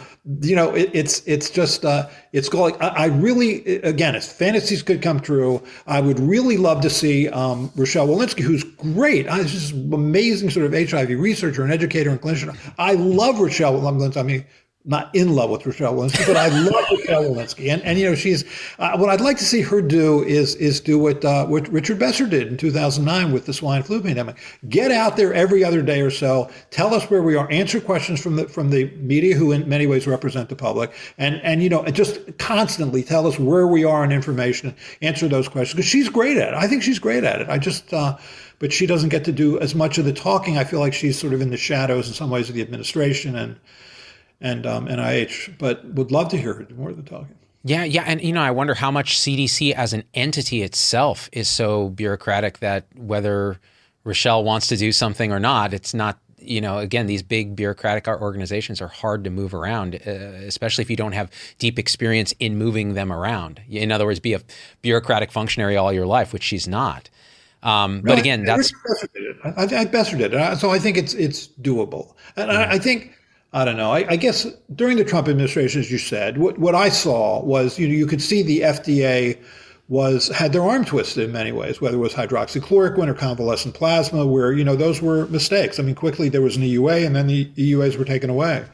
[0.42, 2.76] you know, it, it's it's just uh, it's going.
[2.82, 7.30] I, I, really, again, if fantasies could come true, I would really love to see
[7.30, 9.32] um, Rochelle Walensky, who's great.
[9.48, 12.58] She's an amazing sort of HIV researcher and educator and clinician.
[12.78, 14.18] I love Rochelle Walensky.
[14.18, 14.46] I mean,
[14.88, 17.70] not in love with Rochelle Walensky, but I love Rochelle Walensky.
[17.72, 18.46] And, and, you know, she's,
[18.80, 22.00] uh, what I'd like to see her do is, is do what, uh, what Richard
[22.00, 24.38] Besser did in 2009 with the swine flu pandemic.
[24.70, 28.22] Get out there every other day or so, tell us where we are, answer questions
[28.22, 31.70] from the, from the media who in many ways represent the public, and, and, you
[31.70, 36.08] know, just constantly tell us where we are in information, answer those questions, because she's
[36.08, 36.54] great at it.
[36.54, 37.50] I think she's great at it.
[37.50, 38.18] I just, uh,
[38.60, 40.58] but she doesn't get to do as much of the talking.
[40.58, 43.36] I feel like she's sort of in the shadows in some ways of the administration
[43.36, 43.58] and,
[44.42, 47.36] and um, NIH, but would love to hear more of the talking.
[47.64, 51.50] Yeah, yeah, and you know, I wonder how much CDC as an entity itself is
[51.50, 53.60] so bureaucratic that whether
[54.04, 56.20] Rochelle wants to do something or not, it's not.
[56.40, 60.12] You know, again, these big bureaucratic organizations are hard to move around, uh,
[60.46, 63.60] especially if you don't have deep experience in moving them around.
[63.68, 64.42] In other words, be a
[64.82, 67.10] bureaucratic functionary all your life, which she's not.
[67.64, 68.72] Um, but again, that's
[69.44, 73.18] I, I, Besser did it, so I think it's it's doable, and I, I think
[73.54, 73.92] I don't know.
[73.92, 77.80] I, I, guess during the Trump administration, as you said, what, what I saw was
[77.80, 79.38] you know you could see the FDA
[79.90, 84.26] was had their arm twisted in many ways, whether it was hydroxychloroquine or convalescent plasma,
[84.26, 85.80] where you know those were mistakes.
[85.80, 88.66] I mean, quickly there was an EUA, and then the EUAs were taken away.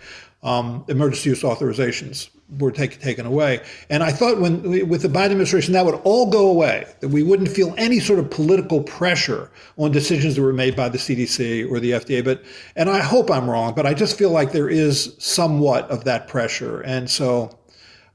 [0.44, 2.30] Um, emergency use authorizations
[2.60, 3.62] were take, taken away.
[3.90, 7.24] And I thought when with the Biden administration that would all go away, that we
[7.24, 11.70] wouldn't feel any sort of political pressure on decisions that were made by the CDC
[11.72, 12.24] or the FDA.
[12.24, 12.44] But
[12.76, 16.28] and I hope I'm wrong, but I just feel like there is somewhat of that
[16.28, 16.82] pressure.
[16.82, 17.58] And so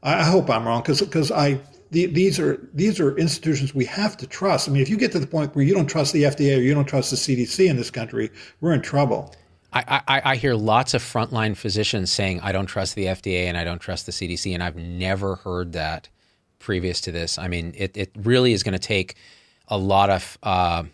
[0.03, 1.61] I hope I'm wrong because because I
[1.91, 4.69] the, these are these are institutions we have to trust.
[4.69, 6.61] I mean, if you get to the point where you don't trust the FDA or
[6.61, 9.35] you don't trust the CDC in this country, we're in trouble.
[9.73, 13.65] I, I, hear lots of frontline physicians saying, I don't trust the FDA and I
[13.65, 14.55] don't trust the CDC.
[14.55, 16.09] And I've never heard that
[16.59, 17.39] previous to this.
[17.39, 19.17] I mean, it, it really is going to take
[19.69, 20.85] a lot of uh,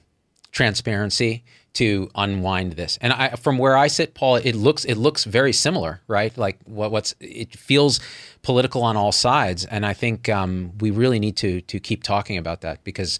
[0.50, 2.98] transparency to unwind this.
[3.00, 6.36] And I, from where I sit, Paul, it looks it looks very similar, right?
[6.38, 8.00] Like what, what's it feels
[8.42, 12.38] political on all sides, and I think um, we really need to to keep talking
[12.38, 13.18] about that because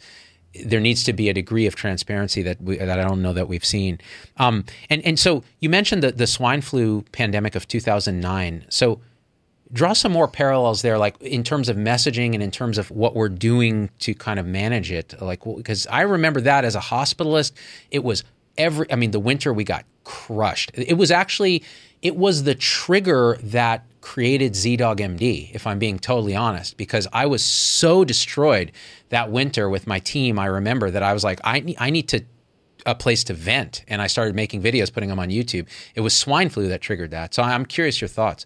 [0.65, 3.49] there needs to be a degree of transparency that we, that I don't know that
[3.49, 4.01] we've seen.
[4.37, 8.67] Um, and and so you mentioned the the swine flu pandemic of 2009.
[8.69, 9.01] So
[9.73, 13.15] draw some more parallels there, like in terms of messaging and in terms of what
[13.15, 15.21] we're doing to kind of manage it.
[15.21, 17.53] Like because I remember that as a hospitalist,
[17.91, 18.25] it was
[18.59, 18.91] every.
[18.93, 20.71] I mean, the winter we got crushed.
[20.75, 21.63] It was actually
[22.03, 27.25] it was the trigger that created ZDogg MD, if I'm being totally honest, because I
[27.25, 28.73] was so destroyed
[29.09, 30.39] that winter with my team.
[30.39, 32.23] I remember that I was like, I need, I need to
[32.87, 35.67] a place to vent, and I started making videos, putting them on YouTube.
[35.95, 37.33] It was swine flu that triggered that.
[37.33, 38.45] So I'm curious your thoughts.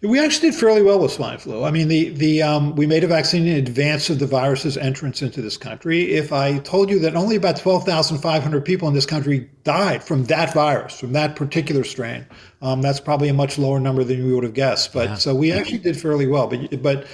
[0.00, 1.64] We actually did fairly well with swine flu.
[1.64, 5.22] I mean, the the um, we made a vaccine in advance of the virus's entrance
[5.22, 6.12] into this country.
[6.12, 9.50] If I told you that only about twelve thousand five hundred people in this country
[9.64, 12.26] died from that virus, from that particular strain,
[12.62, 14.92] um, that's probably a much lower number than we would have guessed.
[14.92, 15.14] But yeah.
[15.16, 16.46] so we actually did fairly well.
[16.46, 17.08] But but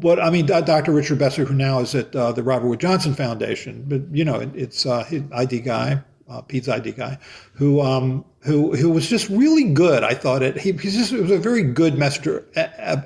[0.00, 0.92] what I mean, Dr.
[0.92, 4.36] Richard Besser, who now is at uh, the Robert Wood Johnson Foundation, but you know,
[4.36, 7.18] it, it's uh, ID guy, uh, Pete's ID guy,
[7.54, 10.02] who um, who who was just really good.
[10.02, 10.56] I thought it.
[10.56, 12.44] He, he's just it was a very good messenger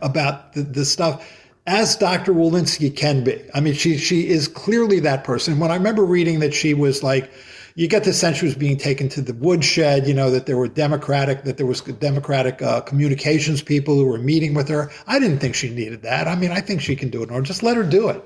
[0.03, 1.27] about the, the stuff
[1.67, 2.33] as Dr.
[2.33, 3.43] Walensky can be.
[3.55, 5.59] I mean, she she is clearly that person.
[5.59, 7.31] When I remember reading that she was like,
[7.75, 10.07] you get the sense she was being taken to the woodshed.
[10.07, 14.19] You know that there were democratic that there was democratic uh, communications people who were
[14.19, 14.91] meeting with her.
[15.07, 16.29] I didn't think she needed that.
[16.29, 18.23] I mean, I think she can do it, or just let her do it.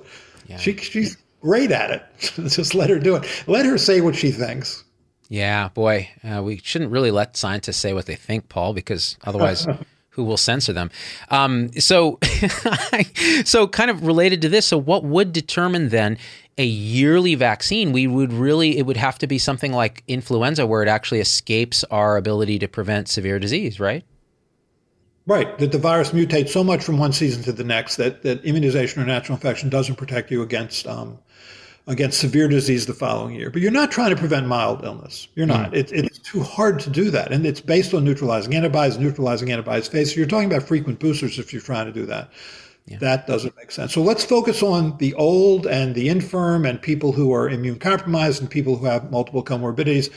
[0.46, 0.58] Yeah.
[0.58, 2.02] She she's great at it.
[2.48, 3.26] just let her do it.
[3.46, 4.84] Let her say what she thinks.
[5.28, 9.66] Yeah, boy, uh, we shouldn't really let scientists say what they think, Paul, because otherwise,
[10.10, 10.90] who will censor them?
[11.28, 12.18] Um, so,
[13.44, 14.66] so kind of related to this.
[14.66, 16.18] So, what would determine then
[16.58, 17.92] a yearly vaccine?
[17.92, 21.84] We would really, it would have to be something like influenza, where it actually escapes
[21.92, 24.04] our ability to prevent severe disease, right?
[25.26, 28.44] Right, that the virus mutates so much from one season to the next that, that
[28.44, 31.18] immunization or natural infection doesn't protect you against um,
[31.86, 33.50] against severe disease the following year.
[33.50, 35.28] But you're not trying to prevent mild illness.
[35.34, 35.72] You're not.
[35.72, 35.76] Mm.
[35.76, 37.32] It, it's too hard to do that.
[37.32, 40.12] And it's based on neutralizing antibodies, neutralizing antibodies phase.
[40.12, 42.30] So you're talking about frequent boosters if you're trying to do that.
[42.86, 42.98] Yeah.
[42.98, 43.92] That doesn't make sense.
[43.92, 48.40] So let's focus on the old and the infirm and people who are immune compromised
[48.40, 50.10] and people who have multiple comorbidities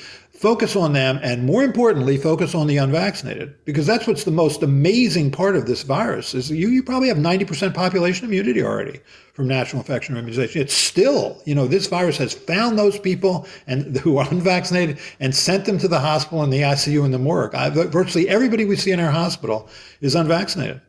[0.43, 4.61] focus on them and more importantly focus on the unvaccinated because that's what's the most
[4.61, 8.99] amazing part of this virus is you, you probably have 90% population immunity already
[9.33, 10.61] from natural infection or immunization.
[10.61, 15.33] It's still you know this virus has found those people and who are unvaccinated and
[15.33, 17.55] sent them to the hospital and the icu and the morgue.
[17.55, 19.69] I, virtually everybody we see in our hospital
[20.01, 20.81] is unvaccinated.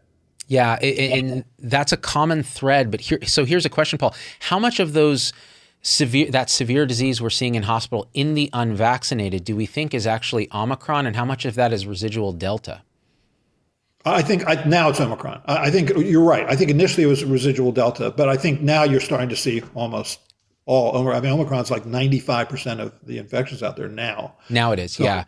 [0.48, 4.16] Yeah and that's a common thread but here so here's a question paul.
[4.40, 5.32] How much of those
[5.84, 10.06] severe that severe disease we're seeing in hospital in the unvaccinated do we think is
[10.06, 12.82] actually omicron and how much of that is residual delta
[14.06, 15.40] I think I, now it's Omicron.
[15.46, 16.44] I, I think you're right.
[16.48, 19.62] I think initially it was residual Delta, but I think now you're starting to see
[19.74, 20.20] almost
[20.66, 21.08] all.
[21.10, 24.34] I mean, Omicron's like 95% of the infections out there now.
[24.50, 25.24] Now it is, so yeah.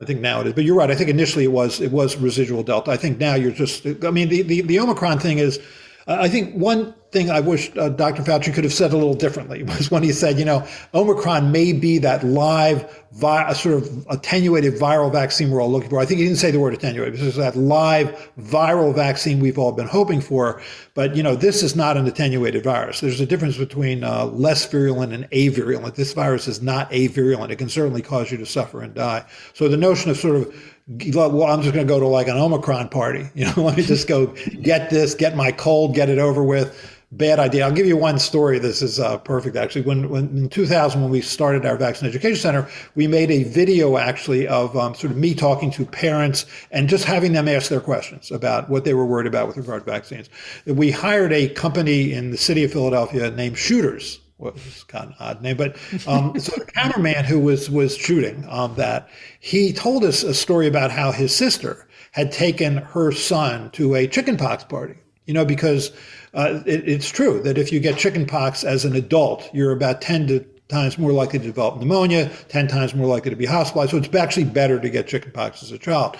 [0.00, 0.90] I think now it is, but you're right.
[0.90, 2.90] I think initially it was it was residual Delta.
[2.90, 3.84] I think now you're just.
[3.86, 5.60] I mean, the the, the Omicron thing is
[6.08, 8.22] I think one thing I wish uh, Dr.
[8.22, 11.72] Fauci could have said a little differently was when he said, you know, Omicron may
[11.72, 16.00] be that live, vi- sort of attenuated viral vaccine we're all looking for.
[16.00, 17.14] I think he didn't say the word attenuated.
[17.14, 20.62] This is that live viral vaccine we've all been hoping for.
[20.94, 23.00] But, you know, this is not an attenuated virus.
[23.00, 25.94] There's a difference between uh, less virulent and avirulent.
[25.94, 27.50] This virus is not avirulent.
[27.50, 29.24] It can certainly cause you to suffer and die.
[29.52, 30.54] So the notion of sort of
[30.88, 33.28] well, I'm just going to go to like an Omicron party.
[33.34, 34.26] You know, let me just go
[34.62, 36.94] get this, get my cold, get it over with.
[37.12, 37.64] Bad idea.
[37.64, 38.58] I'll give you one story.
[38.58, 39.82] This is uh, perfect, actually.
[39.82, 43.96] When, when in 2000, when we started our Vaccine Education Center, we made a video
[43.96, 47.80] actually of um, sort of me talking to parents and just having them ask their
[47.80, 50.28] questions about what they were worried about with regard to vaccines.
[50.66, 55.10] We hired a company in the city of Philadelphia named Shooters well, it's kind of
[55.10, 55.76] an odd name, but
[56.06, 59.08] um, so the cameraman who was was shooting um, that
[59.40, 64.06] he told us a story about how his sister had taken her son to a
[64.06, 64.94] chickenpox party.
[65.26, 65.90] You know, because
[66.32, 70.26] uh, it, it's true that if you get chickenpox as an adult, you're about ten
[70.28, 73.90] to times more likely to develop pneumonia, 10 times more likely to be hospitalized.
[73.90, 76.18] So it's actually better to get chickenpox as a child.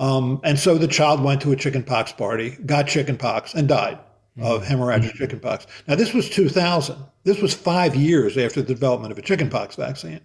[0.00, 4.00] Um, and so the child went to a chickenpox party, got chickenpox, and died
[4.40, 4.74] of mm-hmm.
[4.74, 5.18] hemorrhagic mm-hmm.
[5.18, 5.66] chickenpox.
[5.86, 6.96] Now, this was 2000.
[7.24, 10.20] This was five years after the development of a chickenpox vaccine.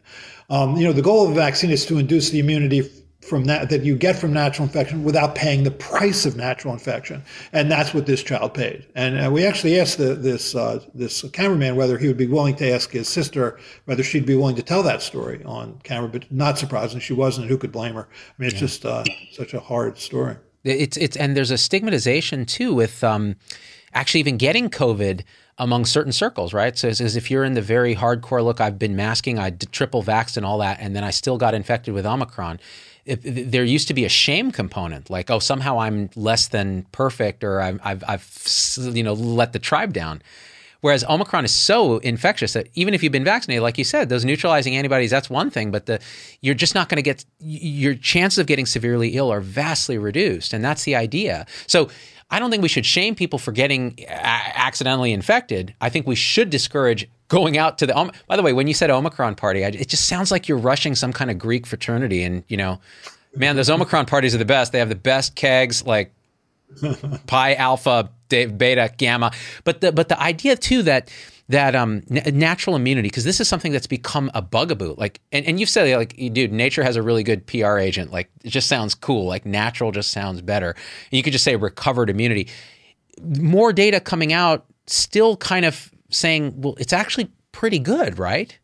[0.49, 2.89] Um, you know, the goal of a vaccine is to induce the immunity
[3.21, 7.23] from that that you get from natural infection without paying the price of natural infection,
[7.51, 8.85] and that's what this child paid.
[8.95, 12.55] And uh, we actually asked the, this uh, this cameraman whether he would be willing
[12.55, 16.31] to ask his sister whether she'd be willing to tell that story on camera, but
[16.31, 17.47] not surprising, she wasn't.
[17.47, 18.07] Who could blame her?
[18.07, 18.59] I mean, it's yeah.
[18.59, 20.37] just uh, such a hard story.
[20.63, 23.03] It's it's and there's a stigmatization too with.
[23.03, 23.35] Um,
[23.93, 25.23] actually even getting COVID
[25.57, 26.77] among certain circles, right?
[26.77, 30.37] So as if you're in the very hardcore look, I've been masking, I triple vaxxed
[30.37, 32.59] and all that, and then I still got infected with Omicron.
[33.05, 37.59] There used to be a shame component, like oh somehow I'm less than perfect, or
[37.59, 40.21] I've, I've, I've you know let the tribe down.
[40.81, 44.23] Whereas Omicron is so infectious that even if you've been vaccinated, like you said, those
[44.23, 45.99] neutralizing antibodies, that's one thing, but the
[46.41, 50.53] you're just not going to get your chances of getting severely ill are vastly reduced.
[50.53, 51.45] And that's the idea.
[51.67, 51.89] So
[52.31, 55.73] I don't think we should shame people for getting a- accidentally infected.
[55.81, 58.11] I think we should discourage going out to the.
[58.27, 61.11] By the way, when you said Omicron party, it just sounds like you're rushing some
[61.13, 62.79] kind of Greek fraternity, and you know,
[63.35, 64.71] man, those Omicron parties are the best.
[64.71, 66.13] They have the best kegs, like
[67.27, 69.31] pi, alpha, beta, gamma.
[69.63, 71.11] But the but the idea too that
[71.49, 74.93] that um, n- natural immunity because this is something that's become a bugaboo.
[74.97, 78.11] Like and, and you've said like dude nature has a really good pr agent.
[78.11, 79.25] Like it just sounds cool.
[79.25, 80.71] Like natural just sounds better.
[80.71, 82.47] And you could just say recovered immunity.
[83.21, 88.57] More data coming out still kind of saying well it's actually pretty good right?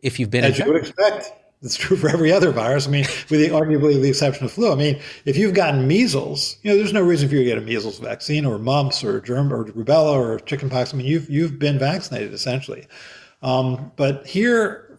[0.00, 0.66] If you've been as infected.
[0.66, 1.32] you would expect
[1.62, 2.86] it's true for every other virus.
[2.86, 4.72] I mean, with the, arguably the exception of flu.
[4.72, 7.58] I mean, if you've gotten measles, you know, there's no reason for you to get
[7.58, 10.94] a measles vaccine or mumps or germ or rubella or chickenpox.
[10.94, 12.86] I mean, you've you've been vaccinated essentially.
[13.42, 14.98] Um, but here,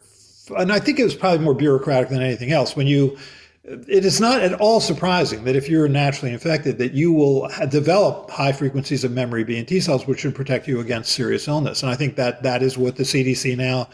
[0.57, 2.75] and I think it was probably more bureaucratic than anything else.
[2.75, 3.17] When you,
[3.63, 8.29] it is not at all surprising that if you're naturally infected, that you will develop
[8.31, 11.83] high frequencies of memory B and T cells, which should protect you against serious illness.
[11.83, 13.87] And I think that that is what the CDC now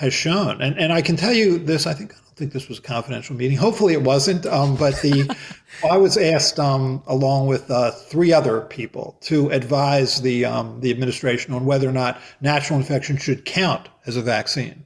[0.00, 0.62] has shown.
[0.62, 1.86] And and I can tell you this.
[1.86, 3.58] I think I don't think this was a confidential meeting.
[3.58, 4.46] Hopefully it wasn't.
[4.46, 5.36] Um, but the
[5.90, 10.90] I was asked um, along with uh, three other people to advise the um, the
[10.90, 14.84] administration on whether or not natural infection should count as a vaccine.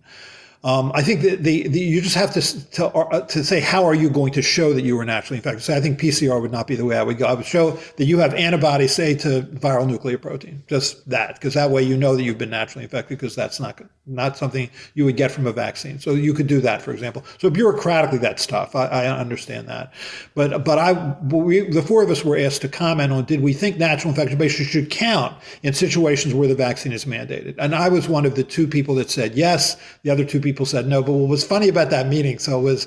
[0.64, 3.84] Um, I think that the, the, you just have to to, uh, to say how
[3.84, 5.62] are you going to show that you were naturally infected.
[5.62, 7.26] So I think PCR would not be the way I would go.
[7.26, 11.52] I would show that you have antibodies, say to viral nuclear protein, just that, because
[11.52, 15.04] that way you know that you've been naturally infected, because that's not not something you
[15.04, 15.98] would get from a vaccine.
[15.98, 17.24] So you could do that, for example.
[17.38, 18.74] So bureaucratically, that's tough.
[18.74, 19.92] I, I understand that,
[20.34, 20.92] but but I
[21.30, 24.64] we, the four of us were asked to comment on did we think natural infection
[24.66, 28.44] should count in situations where the vaccine is mandated, and I was one of the
[28.44, 29.76] two people that said yes.
[30.02, 31.02] The other two people said no.
[31.02, 32.86] But what was funny about that meeting, so it was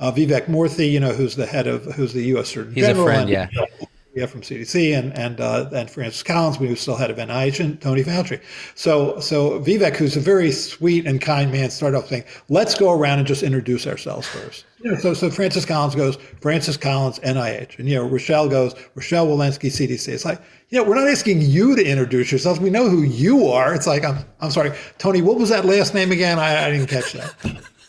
[0.00, 2.48] uh, Vivek Murthy, you know, who's the head of, who's the U.S.
[2.48, 3.08] Surgeon He's General.
[3.08, 3.86] a friend, and, yeah.
[4.14, 7.80] Yeah, from CDC and and uh, and Francis Collins, who's still head of NIH, and
[7.80, 8.42] Tony Fauci.
[8.74, 12.92] So so Vivek, who's a very sweet and kind man, started off saying, "Let's go
[12.92, 14.66] around and just introduce ourselves first.
[15.00, 19.70] So so Francis Collins goes, Francis Collins, NIH, and you know Rochelle goes, Rochelle Walensky,
[19.70, 20.08] CDC.
[20.08, 22.60] It's like, you know, we're not asking you to introduce yourselves.
[22.60, 23.74] We know who you are.
[23.74, 25.22] It's like, I'm I'm sorry, Tony.
[25.22, 26.38] What was that last name again?
[26.38, 27.34] I, I didn't catch that.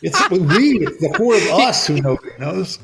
[0.04, 2.78] It's we, it's the four of us who nobody knows.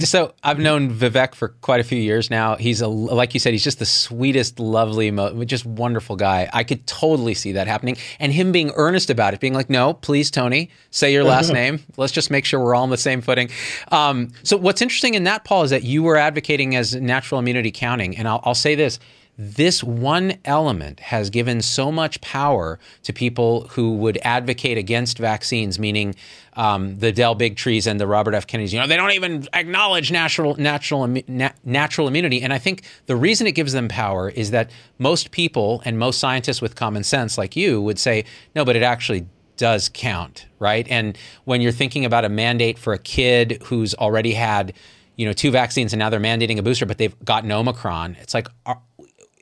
[0.00, 2.56] So I've known Vivek for quite a few years now.
[2.56, 5.10] He's a like you said, he's just the sweetest, lovely,
[5.46, 6.50] just wonderful guy.
[6.52, 9.94] I could totally see that happening, and him being earnest about it, being like, "No,
[9.94, 11.82] please, Tony, say your last name.
[11.96, 13.48] Let's just make sure we're all on the same footing."
[13.90, 17.70] Um, so what's interesting in that, Paul, is that you were advocating as natural immunity
[17.70, 18.98] counting, and I'll, I'll say this
[19.38, 25.78] this one element has given so much power to people who would advocate against vaccines,
[25.78, 26.14] meaning
[26.54, 28.46] um, the Del Bigtrees and the Robert F.
[28.46, 28.72] Kennedys.
[28.72, 32.40] You know, they don't even acknowledge natural natural na- natural immunity.
[32.40, 36.18] And I think the reason it gives them power is that most people and most
[36.18, 38.24] scientists with common sense, like you, would say,
[38.54, 39.26] no, but it actually
[39.58, 40.86] does count, right?
[40.88, 44.72] And when you're thinking about a mandate for a kid who's already had
[45.16, 48.16] you know two vaccines and now they're mandating a booster, but they've gotten Omicron.
[48.20, 48.80] It's like, are,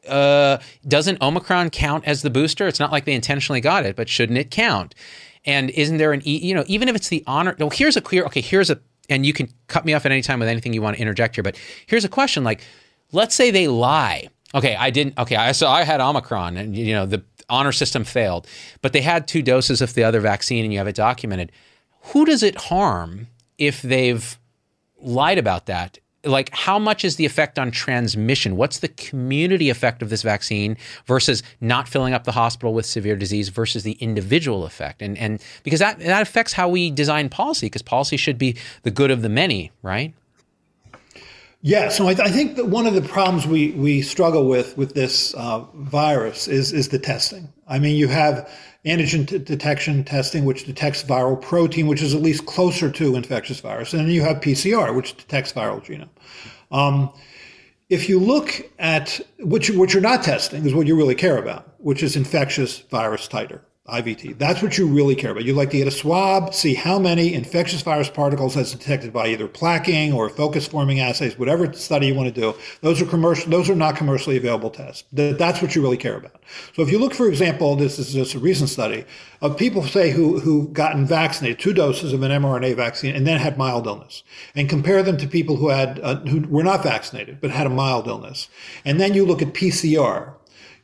[0.09, 2.66] uh, doesn't Omicron count as the booster?
[2.66, 4.94] It's not like they intentionally got it, but shouldn't it count?
[5.44, 8.00] And isn't there an, e- you know, even if it's the honor, well, here's a
[8.00, 8.78] clear, okay, here's a,
[9.09, 11.36] and you can cut me off at any time with anything you want to interject
[11.36, 12.62] here, but here's a question like,
[13.12, 14.28] let's say they lie.
[14.55, 18.05] Okay, I didn't, okay, I, so I had Omicron and, you know, the honor system
[18.05, 18.46] failed,
[18.80, 21.52] but they had two doses of the other vaccine and you have it documented.
[22.12, 23.26] Who does it harm
[23.59, 24.38] if they've
[25.00, 28.56] lied about that like how much is the effect on transmission?
[28.56, 33.16] What's the community effect of this vaccine versus not filling up the hospital with severe
[33.16, 35.02] disease versus the individual effect?
[35.02, 38.90] And and because that that affects how we design policy because policy should be the
[38.90, 40.14] good of the many right?
[41.66, 44.92] Yeah, so I, I, think that one of the problems we, we struggle with with
[44.92, 47.50] this uh, virus is is the testing.
[47.66, 48.50] I mean, you have
[48.85, 53.61] antigen t- detection testing, which detects viral protein, which is at least closer to infectious
[53.61, 53.93] virus.
[53.93, 56.09] And then you have PCR, which detects viral genome.
[56.70, 57.12] Um,
[57.89, 61.74] if you look at which, what you're not testing is what you really care about,
[61.78, 63.61] which is infectious virus titer.
[63.87, 64.39] IVT.
[64.39, 65.45] That's what you really care about.
[65.45, 69.26] You'd like to get a swab, see how many infectious virus particles has detected by
[69.26, 72.55] either plaquing or focus forming assays, whatever study you want to do.
[72.80, 73.51] Those are commercial.
[73.51, 75.05] Those are not commercially available tests.
[75.12, 76.41] That's what you really care about.
[76.74, 79.05] So if you look, for example, this is just a recent study
[79.43, 83.39] of people say who who gotten vaccinated, two doses of an mRNA vaccine, and then
[83.39, 84.22] had mild illness,
[84.55, 87.70] and compare them to people who had uh, who were not vaccinated but had a
[87.70, 88.49] mild illness,
[88.82, 90.32] and then you look at PCR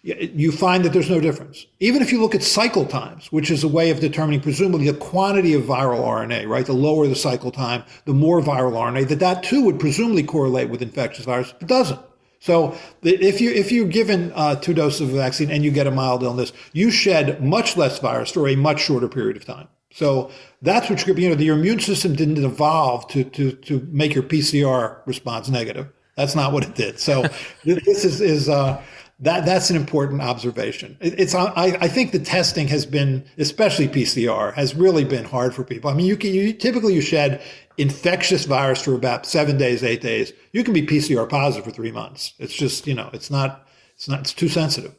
[0.02, 1.66] you find that there's no difference.
[1.78, 4.98] Even if you look at cycle times, which is a way of determining presumably the
[4.98, 6.64] quantity of viral RNA, right?
[6.64, 10.70] The lower the cycle time, the more viral RNA, that that too would presumably correlate
[10.70, 11.52] with infectious virus.
[11.60, 12.00] It doesn't.
[12.40, 15.90] So if you if you're given uh, two doses of vaccine and you get a
[15.90, 19.68] mild illness, you shed much less virus for a much shorter period of time.
[19.92, 20.30] So
[20.62, 21.36] that's what you know.
[21.36, 25.88] Your immune system didn't evolve to to to make your PCR response negative.
[26.16, 26.98] That's not what it did.
[26.98, 27.22] So
[27.64, 28.82] this is is uh,
[29.20, 30.96] that that's an important observation.
[31.00, 35.54] It, it's I, I think the testing has been, especially PCR, has really been hard
[35.54, 35.90] for people.
[35.90, 37.42] I mean, you can you typically you shed
[37.76, 40.32] infectious virus for about seven days, eight days.
[40.52, 42.32] You can be PCR positive for three months.
[42.38, 44.94] It's just you know it's not it's not it's too sensitive.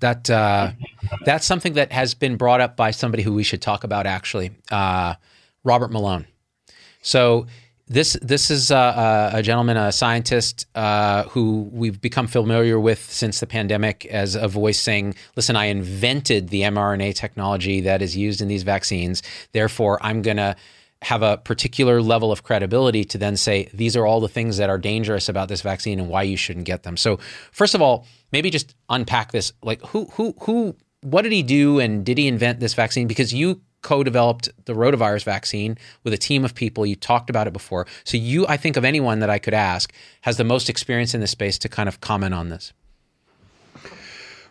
[0.00, 0.72] That uh,
[1.24, 4.50] that's something that has been brought up by somebody who we should talk about actually,
[4.70, 5.14] uh,
[5.62, 6.26] Robert Malone.
[7.00, 7.46] So
[7.86, 13.40] this this is a, a gentleman, a scientist uh, who we've become familiar with since
[13.40, 18.40] the pandemic as a voice saying, "Listen, I invented the mRNA technology that is used
[18.40, 19.22] in these vaccines.
[19.52, 20.56] Therefore, I'm going to."
[21.02, 24.70] have a particular level of credibility to then say these are all the things that
[24.70, 26.96] are dangerous about this vaccine and why you shouldn't get them.
[26.96, 27.18] So,
[27.52, 31.78] first of all, maybe just unpack this like who who who what did he do
[31.78, 36.44] and did he invent this vaccine because you co-developed the rotavirus vaccine with a team
[36.44, 36.84] of people.
[36.84, 37.86] You talked about it before.
[38.02, 41.20] So you, I think of anyone that I could ask has the most experience in
[41.20, 42.72] this space to kind of comment on this.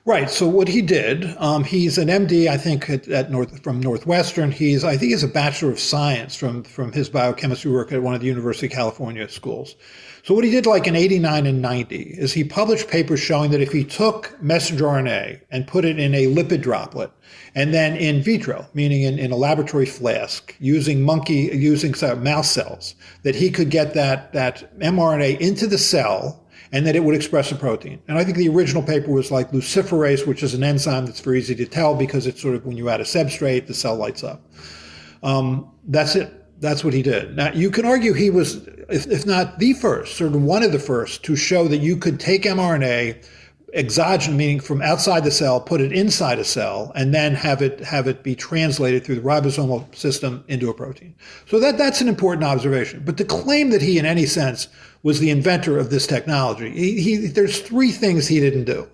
[0.05, 0.29] Right.
[0.29, 4.51] So what he did, um, he's an MD, I think, at, at, North from Northwestern.
[4.51, 8.13] He's, I think, he's a Bachelor of Science from from his biochemistry work at one
[8.13, 9.75] of the University of California schools.
[10.23, 13.59] So what he did, like in '89 and '90, is he published papers showing that
[13.59, 17.11] if he took messenger RNA and put it in a lipid droplet,
[17.55, 22.49] and then in vitro, meaning in, in a laboratory flask, using monkey, using sorry, mouse
[22.49, 27.15] cells, that he could get that that mRNA into the cell and that it would
[27.15, 28.01] express a protein.
[28.07, 31.39] And I think the original paper was like luciferase, which is an enzyme that's very
[31.39, 34.23] easy to tell because it's sort of when you add a substrate, the cell lights
[34.23, 34.41] up.
[35.21, 36.42] Um, that's it.
[36.63, 37.35] That's what he did.
[37.35, 40.79] Now, you can argue he was, if, if not the first, of one of the
[40.79, 43.21] first to show that you could take mRNA,
[43.73, 47.81] exogenous, meaning from outside the cell, put it inside a cell, and then have it
[47.81, 51.13] have it be translated through the ribosomal system into a protein.
[51.47, 53.03] So that that's an important observation.
[53.03, 54.69] But to claim that he, in any sense,
[55.03, 56.71] was the inventor of this technology.
[56.71, 58.87] He, he, there's three things he didn't do.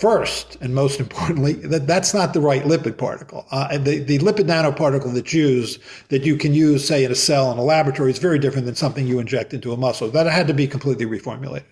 [0.00, 3.46] First, and most importantly, that that's not the right lipid particle.
[3.50, 7.50] Uh, the, the lipid nanoparticle that's use that you can use, say, in a cell
[7.50, 10.08] in a laboratory, is very different than something you inject into a muscle.
[10.08, 11.64] That had to be completely reformulated.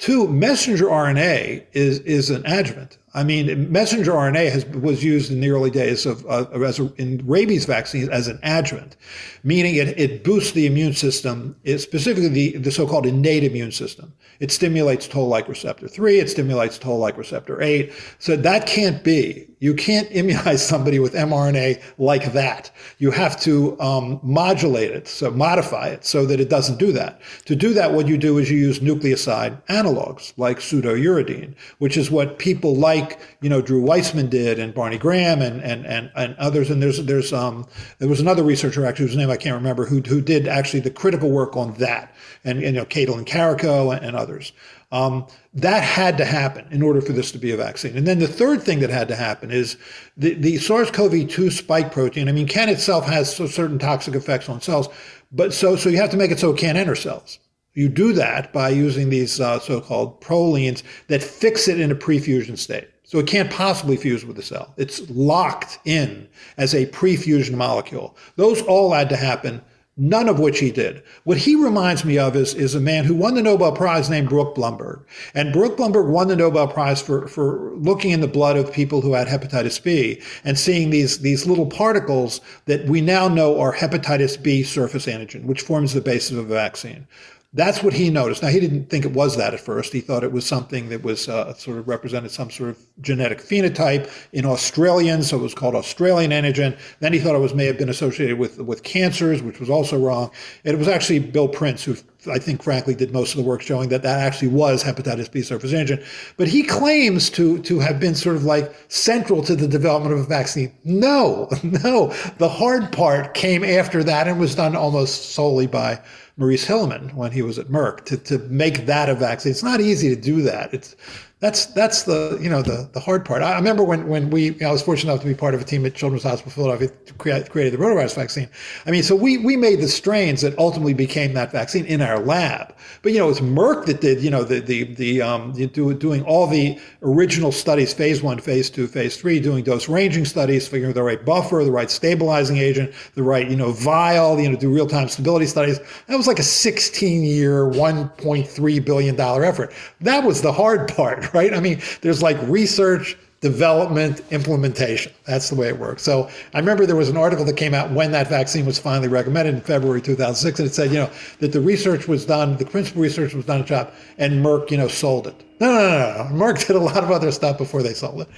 [0.00, 2.96] Two, messenger RNA is, is an adjuvant.
[3.12, 7.22] I mean, messenger RNA has, was used in the early days of, uh, a, in
[7.26, 8.96] rabies vaccines as an adjuvant,
[9.44, 14.14] meaning it, it boosts the immune system, specifically the, the so-called innate immune system.
[14.38, 17.92] It stimulates toll-like receptor 3, it stimulates toll-like receptor 8.
[18.18, 19.49] So that can't be.
[19.60, 22.70] You can't immunize somebody with mRNA like that.
[22.98, 27.20] You have to um, modulate it, so modify it so that it doesn't do that.
[27.44, 32.10] To do that, what you do is you use nucleoside analogs like pseudouridine, which is
[32.10, 36.34] what people like you know Drew Weissman did and Barney Graham and and and, and
[36.36, 36.70] others.
[36.70, 37.66] And there's there's um
[37.98, 40.90] there was another researcher actually whose name I can't remember who who did actually the
[40.90, 44.52] critical work on that and, and you know Katalin Karikó and, and others.
[44.92, 47.96] Um, that had to happen in order for this to be a vaccine.
[47.96, 49.76] And then the third thing that had to happen is
[50.16, 52.28] the, the SARS-CoV-2 spike protein.
[52.28, 54.88] I mean, CAN itself has certain toxic effects on cells,
[55.30, 57.38] but so so you have to make it so it can't enter cells.
[57.72, 62.58] You do that by using these uh, so-called prolines that fix it in a prefusion
[62.58, 62.88] state.
[63.04, 64.72] So it can't possibly fuse with the cell.
[64.76, 68.16] It's locked in as a prefusion molecule.
[68.36, 69.62] Those all had to happen,
[70.00, 71.02] none of which he did.
[71.24, 74.30] What he reminds me of is, is a man who won the Nobel Prize named
[74.30, 75.04] Baruch Blumberg.
[75.34, 79.02] And Baruch Blumberg won the Nobel Prize for, for looking in the blood of people
[79.02, 83.74] who had hepatitis B and seeing these, these little particles that we now know are
[83.74, 87.06] hepatitis B surface antigen, which forms the basis of a vaccine.
[87.52, 88.42] That's what he noticed.
[88.42, 89.92] Now, he didn't think it was that at first.
[89.92, 93.40] He thought it was something that was uh, sort of represented some sort of genetic
[93.40, 96.78] phenotype in Australians, so it was called Australian antigen.
[97.00, 99.98] Then he thought it was may have been associated with with cancers, which was also
[99.98, 100.30] wrong.
[100.64, 101.96] And it was actually Bill Prince who
[102.28, 105.42] I think, frankly, did most of the work showing that that actually was hepatitis B
[105.42, 106.04] surface antigen.
[106.36, 110.20] But he claims to to have been sort of like central to the development of
[110.20, 110.72] a vaccine.
[110.84, 112.14] No, no.
[112.38, 116.00] The hard part came after that and was done almost solely by
[116.40, 119.50] Maurice Hilleman when he was at Merck to, to make that a vaccine.
[119.50, 120.72] It's not easy to do that.
[120.72, 120.96] It's
[121.40, 123.42] that's that's the you know the the hard part.
[123.42, 125.86] I remember when when we I was fortunate enough to be part of a team
[125.86, 128.48] at Children's Hospital Philadelphia create created the rotavirus vaccine.
[128.84, 132.18] I mean, so we we made the strains that ultimately became that vaccine in our
[132.18, 132.74] lab.
[133.00, 135.94] But you know, it was Merck that did you know the the the um do,
[135.94, 140.68] doing all the original studies, phase one, phase two, phase three, doing dose ranging studies,
[140.68, 144.56] figuring the right buffer, the right stabilizing agent, the right you know vial, you know,
[144.56, 145.80] do real time stability studies.
[146.06, 149.72] That was like a 16 year, $1.3 billion effort.
[150.02, 151.54] That was the hard part, right?
[151.54, 155.12] I mean, there's like research, development, implementation.
[155.26, 156.02] That's the way it works.
[156.02, 159.08] So I remember there was an article that came out when that vaccine was finally
[159.08, 162.66] recommended in February 2006, and it said, you know, that the research was done, the
[162.66, 165.42] principal research was done at CHOP, and Merck, you know, sold it.
[165.58, 166.44] No, no, no, no.
[166.44, 168.28] Merck did a lot of other stuff before they sold it.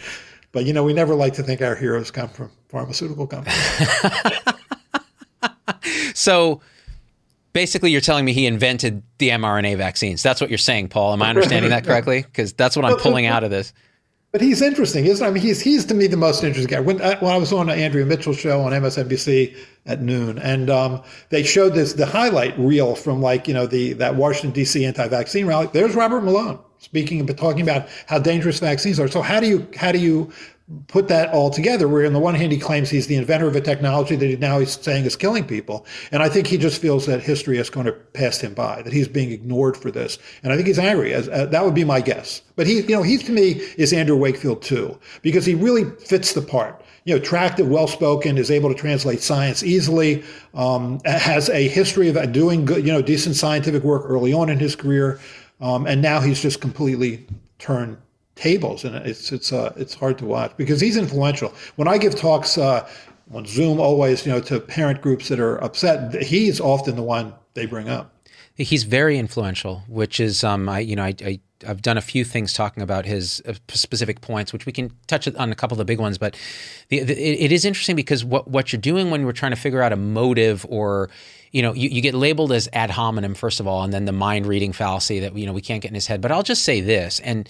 [0.53, 3.88] But you know, we never like to think our heroes come from pharmaceutical companies.
[6.14, 6.61] so
[7.53, 10.22] basically you're telling me he invented the mRNA vaccines.
[10.22, 11.12] That's what you're saying, Paul.
[11.12, 12.22] Am I understanding that correctly?
[12.32, 13.72] Because that's what I'm pulling out of this.
[14.32, 15.28] But he's interesting, isn't he?
[15.28, 16.80] I mean, he's he's to me the most interesting guy.
[16.80, 20.38] When I, uh, when I was on the Andrea Mitchell show on MSNBC at noon,
[20.38, 24.53] and um, they showed this the highlight reel from like you know the that Washington
[24.53, 24.86] D.C.
[24.86, 25.68] anti-vaccine rally.
[25.70, 29.09] There's Robert Malone speaking, and talking about how dangerous vaccines are.
[29.09, 30.32] So how do you how do you
[30.89, 33.57] put that all together where on the one hand he claims he's the inventor of
[33.57, 35.87] a technology that he now he's saying is killing people.
[36.11, 38.93] And i think he just feels that history is going to pass him by that
[38.93, 40.18] he's being ignored for this.
[40.43, 42.43] And i think he's angry as, uh, that would be my guess.
[42.57, 46.33] But he you know he to me is andrew wakefield too because he really fits
[46.33, 46.83] the part.
[47.05, 50.23] You know, attractive, well-spoken, is able to translate science easily,
[50.55, 54.61] um, has a history of doing good, you know, decent scientific work early on in
[54.61, 55.18] his career,
[55.61, 57.27] um, and now he's just completely
[57.59, 57.97] turned
[58.35, 61.53] tables, and it's it's uh, it's hard to watch because he's influential.
[61.76, 62.89] When I give talks uh,
[63.33, 67.35] on Zoom, always you know to parent groups that are upset, he's often the one
[67.55, 68.14] they bring up.
[68.55, 72.24] He's very influential, which is um, I you know I, I I've done a few
[72.24, 75.78] things talking about his uh, specific points, which we can touch on a couple of
[75.78, 76.18] the big ones.
[76.18, 76.37] But
[76.89, 79.83] the, the, it is interesting because what what you're doing when we're trying to figure
[79.83, 81.11] out a motive or
[81.53, 84.12] you know, you, you get labeled as ad hominem, first of all, and then the
[84.12, 86.22] mind reading fallacy that, you know, we can't get in his head.
[86.22, 87.47] But I'll just say this, and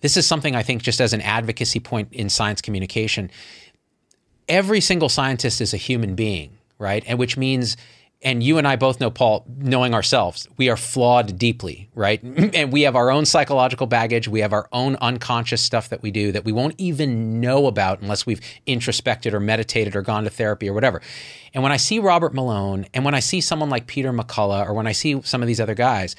[0.00, 3.30] this is something I think just as an advocacy point in science communication.
[4.48, 7.02] Every single scientist is a human being, right?
[7.06, 7.76] And which means
[8.22, 12.22] and you and I both know, Paul, knowing ourselves, we are flawed deeply, right?
[12.54, 14.26] and we have our own psychological baggage.
[14.26, 18.00] We have our own unconscious stuff that we do that we won't even know about
[18.00, 21.02] unless we've introspected or meditated or gone to therapy or whatever.
[21.52, 24.74] And when I see Robert Malone and when I see someone like Peter McCullough or
[24.74, 26.16] when I see some of these other guys,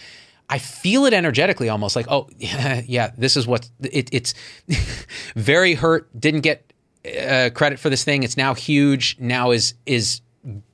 [0.49, 4.33] I feel it energetically almost like, oh, yeah, yeah this is what it, it's
[5.35, 6.71] very hurt, didn't get
[7.05, 8.23] uh, credit for this thing.
[8.23, 10.21] It's now huge, now is is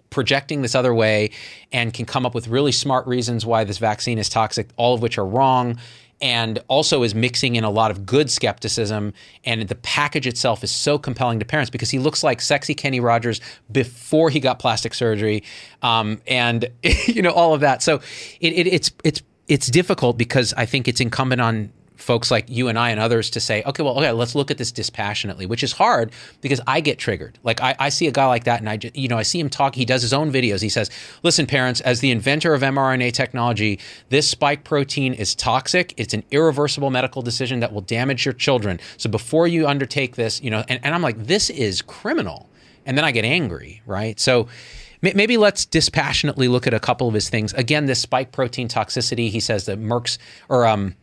[0.10, 1.32] projecting this other way
[1.72, 5.02] and can come up with really smart reasons why this vaccine is toxic, all of
[5.02, 5.78] which are wrong.
[6.22, 9.14] And also is mixing in a lot of good skepticism.
[9.44, 13.02] And the package itself is so compelling to parents because he looks like sexy Kenny
[13.02, 15.44] Rogers before he got plastic surgery,
[15.82, 16.70] um, and
[17.08, 17.84] you know all of that.
[17.84, 17.96] So
[18.40, 19.22] it, it, it's it's
[19.54, 23.30] it's difficult because I think it's incumbent on folks like you and I and others
[23.30, 26.82] to say, okay, well, okay, let's look at this dispassionately, which is hard because I
[26.82, 27.38] get triggered.
[27.44, 29.40] Like I, I see a guy like that, and I, just, you know, I see
[29.40, 29.76] him talk.
[29.76, 30.60] He does his own videos.
[30.64, 30.90] He says,
[31.22, 33.80] "Listen, parents, as the inventor of mRNA technology,
[34.10, 35.94] this spike protein is toxic.
[35.98, 38.80] It's an irreversible medical decision that will damage your children.
[38.98, 42.50] So before you undertake this, you know," and, and I'm like, this is criminal,
[42.88, 44.20] and then I get angry, right?
[44.20, 44.48] So
[45.04, 47.54] maybe let's dispassionately look at a couple of his things.
[47.54, 49.30] Again, this spike protein toxicity.
[49.30, 50.18] He says that Merck's
[50.50, 50.96] or um,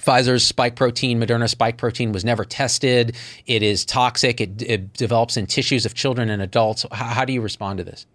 [0.00, 3.16] Pfizer's spike protein, Moderna spike protein was never tested.
[3.46, 4.40] It is toxic.
[4.40, 6.86] It, it develops in tissues of children and adults.
[6.92, 8.06] How, how do you respond to this?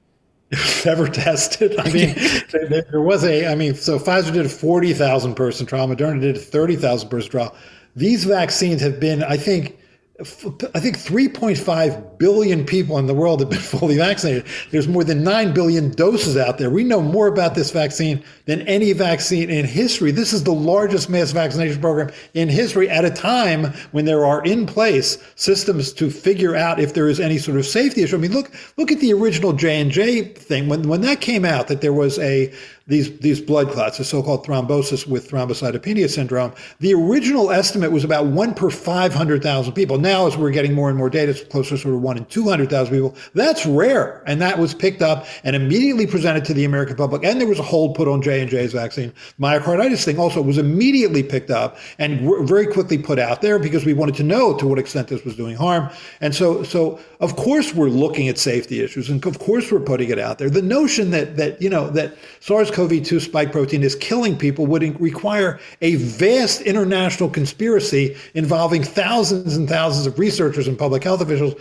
[0.86, 1.78] never tested.
[1.80, 2.16] I mean,
[2.92, 6.40] there was a, I mean, so Pfizer did a 40,000 person trial, Moderna did a
[6.40, 7.56] 30,000 person trial.
[7.96, 9.78] These vaccines have been, I think,
[10.18, 14.46] I think 3.5 billion people in the world have been fully vaccinated.
[14.72, 16.70] There's more than 9 billion doses out there.
[16.70, 20.12] We know more about this vaccine than any vaccine in history.
[20.12, 24.42] This is the largest mass vaccination program in history at a time when there are
[24.46, 28.16] in place systems to figure out if there is any sort of safety issue.
[28.16, 31.82] I mean, look look at the original J&J thing when when that came out that
[31.82, 32.54] there was a
[32.88, 36.54] these these blood clots, the so-called thrombosis with thrombocytopenia syndrome.
[36.80, 39.98] The original estimate was about one per 500,000 people.
[39.98, 42.26] Now, as we're getting more and more data, it's closer to sort of one in
[42.26, 43.16] 200,000 people.
[43.34, 47.24] That's rare, and that was picked up and immediately presented to the American public.
[47.24, 49.12] And there was a hold put on J and J's vaccine.
[49.40, 53.94] Myocarditis thing also was immediately picked up and very quickly put out there because we
[53.94, 55.90] wanted to know to what extent this was doing harm.
[56.22, 60.10] And so, so of course, we're looking at safety issues, and of course, we're putting
[60.10, 60.52] it out there.
[60.52, 65.00] The notion that that you know that SARS SARS-CoV-2 spike protein is killing people would
[65.00, 71.56] require a vast international conspiracy involving thousands and thousands of researchers and public health officials,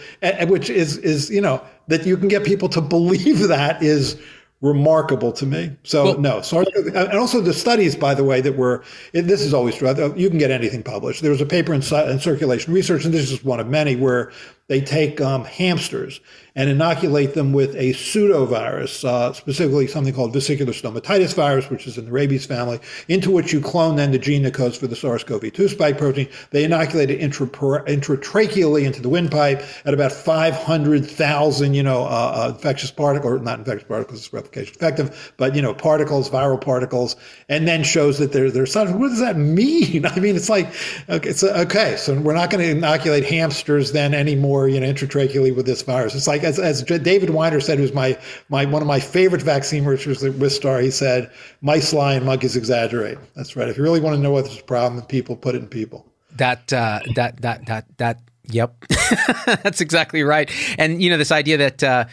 [0.48, 4.16] which is is you know that you can get people to believe that is
[4.60, 5.76] remarkable to me.
[5.82, 9.52] So well, no, SARS, and also the studies, by the way, that were this is
[9.52, 9.88] always true.
[9.88, 11.22] Uh, you can get anything published.
[11.22, 14.32] There was a paper in, in Circulation Research, and this is one of many, where
[14.66, 16.20] they take um, hamsters
[16.56, 21.98] and inoculate them with a pseudovirus, uh, specifically something called vesicular stomatitis virus, which is
[21.98, 24.94] in the rabies family, into which you clone then the gene that codes for the
[24.94, 26.28] SARS-CoV-2 spike protein.
[26.50, 32.06] They inoculate it intratracheally into the windpipe at about 500,000, you know, uh,
[32.46, 36.60] uh, infectious particles, or not infectious particles, it's replication effective, but, you know, particles, viral
[36.60, 37.16] particles,
[37.48, 40.06] and then shows that they're, they're What does that mean?
[40.06, 40.72] I mean, it's like,
[41.08, 45.54] okay, it's, okay so we're not going to inoculate hamsters then anymore, you know, intratracheally
[45.54, 46.14] with this virus.
[46.14, 49.84] It's like, as, as David Weiner said, who's my, my one of my favorite vaccine
[49.84, 51.30] researchers at Wistar, he said,
[51.60, 53.18] mice lie and monkeys exaggerate.
[53.34, 53.68] That's right.
[53.68, 56.06] If you really want to know what this problem people, put it in people.
[56.36, 58.20] That uh, that that that that.
[58.46, 58.84] Yep,
[59.62, 60.50] that's exactly right.
[60.78, 61.82] And you know this idea that.
[61.82, 62.04] Uh,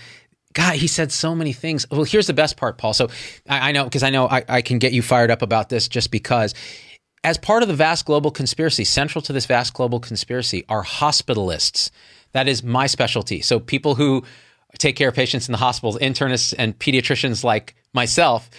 [0.53, 1.85] God, he said so many things.
[1.89, 2.93] Well, here's the best part, Paul.
[2.93, 3.07] So
[3.47, 5.87] I, I know because I know I, I can get you fired up about this
[5.87, 6.53] just because
[7.23, 11.91] as part of the vast global conspiracy, central to this vast global conspiracy are hospitalists.
[12.33, 13.41] That is my specialty.
[13.41, 14.23] So people who
[14.77, 18.49] take care of patients in the hospitals, internists and pediatricians like myself.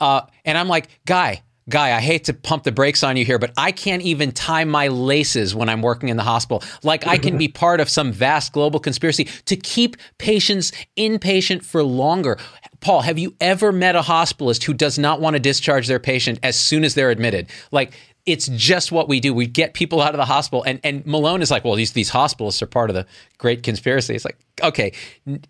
[0.00, 3.38] Uh, and I'm like, guy, guy, I hate to pump the brakes on you here,
[3.38, 6.62] but I can't even tie my laces when I'm working in the hospital.
[6.82, 11.82] Like I can be part of some vast global conspiracy to keep patients inpatient for
[11.82, 12.38] longer.
[12.80, 16.38] Paul, have you ever met a hospitalist who does not want to discharge their patient
[16.42, 17.48] as soon as they're admitted?
[17.72, 17.92] Like
[18.26, 19.32] it's just what we do.
[19.32, 22.10] We get people out of the hospital, and and Malone is like, well, these these
[22.10, 23.06] hospitalists are part of the
[23.38, 24.14] great conspiracy.
[24.14, 24.92] It's like, okay,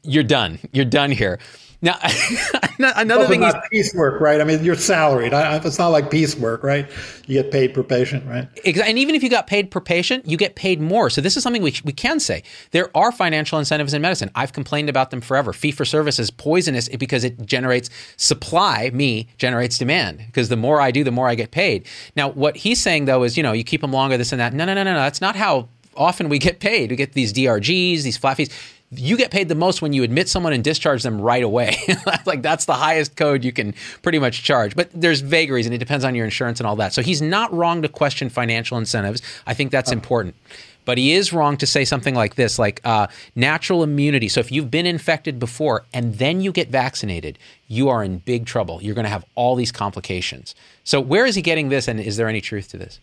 [0.02, 0.58] you're done.
[0.72, 1.38] You're done here.
[1.82, 1.98] Now,
[2.78, 4.40] another well, thing is piecework, right?
[4.40, 5.32] I mean, you're salaried.
[5.34, 6.88] it's not like piecework, right?
[7.26, 8.48] You get paid per patient, right?
[8.64, 11.10] And even if you got paid per patient, you get paid more.
[11.10, 12.42] So this is something we, we can say.
[12.70, 14.30] There are financial incentives in medicine.
[14.34, 15.52] I've complained about them forever.
[15.52, 18.90] Fee for service is poisonous because it generates supply.
[18.92, 21.86] Me generates demand because the more I do, the more I get paid.
[22.16, 24.54] Now, what he's saying though is, you know, you keep them longer, this and that.
[24.54, 25.00] No, no, no, no, no.
[25.00, 26.90] That's not how often we get paid.
[26.90, 28.50] We get these DRGs, these flat fees
[28.90, 31.76] you get paid the most when you admit someone and discharge them right away.
[32.26, 34.76] like that's the highest code you can pretty much charge.
[34.76, 36.92] But there's vagaries and it depends on your insurance and all that.
[36.92, 39.22] So he's not wrong to question financial incentives.
[39.46, 40.36] I think that's important.
[40.84, 44.28] But he is wrong to say something like this, like uh, natural immunity.
[44.28, 48.46] So if you've been infected before and then you get vaccinated, you are in big
[48.46, 48.80] trouble.
[48.80, 50.54] You're going to have all these complications.
[50.84, 53.00] So where is he getting this, and is there any truth to this?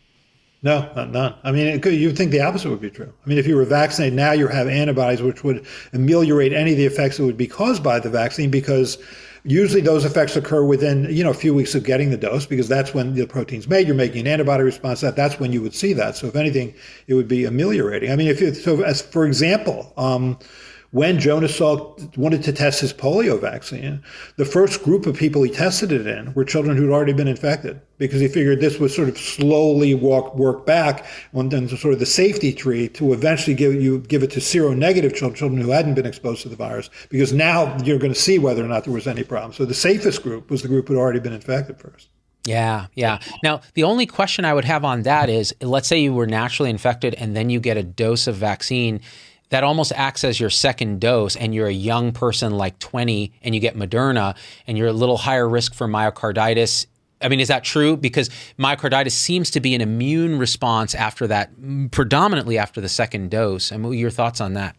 [0.63, 1.35] No, not none.
[1.43, 3.11] I mean, could, you'd think the opposite would be true.
[3.25, 6.77] I mean, if you were vaccinated now, you have antibodies which would ameliorate any of
[6.77, 8.97] the effects that would be caused by the vaccine because
[9.43, 12.69] usually those effects occur within you know a few weeks of getting the dose because
[12.69, 13.87] that's when the protein's made.
[13.87, 15.01] You're making an antibody response.
[15.01, 16.15] That that's when you would see that.
[16.15, 16.73] So if anything,
[17.07, 18.09] it would be ameliorating.
[18.09, 19.93] I mean, if you so as for example.
[19.97, 20.39] Um,
[20.93, 24.03] when Jonas Salk wanted to test his polio vaccine,
[24.37, 27.81] the first group of people he tested it in were children who'd already been infected
[27.97, 31.99] because he figured this would sort of slowly walk, work back on then sort of
[31.99, 35.95] the safety tree to eventually give you give it to seronegative children, children who hadn't
[35.95, 38.93] been exposed to the virus, because now you're going to see whether or not there
[38.93, 39.51] was any problem.
[39.51, 42.09] So the safest group was the group who had already been infected first.
[42.45, 43.17] Yeah, yeah.
[43.41, 46.69] Now, the only question I would have on that is let's say you were naturally
[46.69, 49.01] infected and then you get a dose of vaccine
[49.53, 53.53] that almost acts as your second dose and you're a young person like 20 and
[53.53, 54.35] you get Moderna
[54.65, 56.87] and you're a little higher risk for myocarditis.
[57.21, 57.95] I mean, is that true?
[57.95, 61.51] Because myocarditis seems to be an immune response after that,
[61.91, 63.69] predominantly after the second dose.
[63.69, 64.75] And what are your thoughts on that?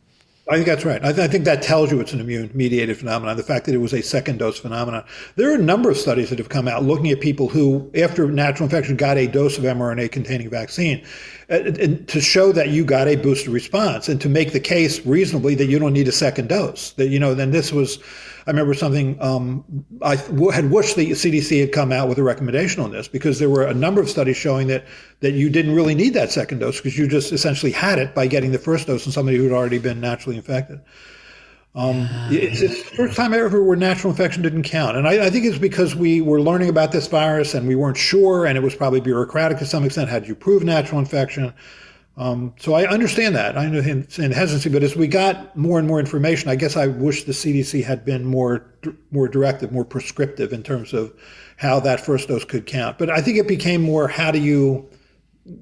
[0.46, 1.02] I think that's right.
[1.02, 3.74] I, th- I, think that tells you it's an immune mediated phenomenon, the fact that
[3.74, 5.02] it was a second dose phenomenon.
[5.36, 8.30] There are a number of studies that have come out looking at people who, after
[8.30, 11.02] natural infection, got a dose of mRNA containing vaccine
[11.48, 15.54] uh, to show that you got a booster response and to make the case reasonably
[15.54, 16.90] that you don't need a second dose.
[16.92, 17.98] That, you know, then this was
[18.46, 19.64] I remember something um,
[20.02, 23.48] I had wished the CDC had come out with a recommendation on this because there
[23.48, 24.84] were a number of studies showing that
[25.20, 28.26] that you didn't really need that second dose because you just essentially had it by
[28.26, 30.80] getting the first dose in somebody who had already been naturally infected.
[31.76, 34.96] Um, it's, it's, the first time ever where natural infection didn't count.
[34.96, 37.96] And I, I, think it's because we were learning about this virus and we weren't
[37.96, 40.08] sure, and it was probably bureaucratic to some extent.
[40.08, 41.52] How do you prove natural infection?
[42.16, 43.58] Um, so I understand that.
[43.58, 47.24] I understand hesitancy, but as we got more and more information, I guess I wish
[47.24, 48.64] the CDC had been more
[49.10, 51.12] more directive, more prescriptive in terms of
[51.56, 52.98] how that first dose could count.
[52.98, 54.88] But I think it became more how do you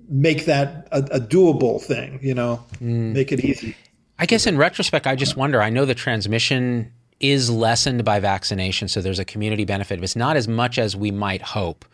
[0.09, 3.13] make that a, a doable thing, you know, mm.
[3.13, 3.75] make it easy.
[4.19, 5.63] I guess in retrospect, I just wonder.
[5.63, 9.99] I know the transmission is lessened by vaccination, so there's a community benefit.
[9.99, 11.85] But it's not as much as we might hope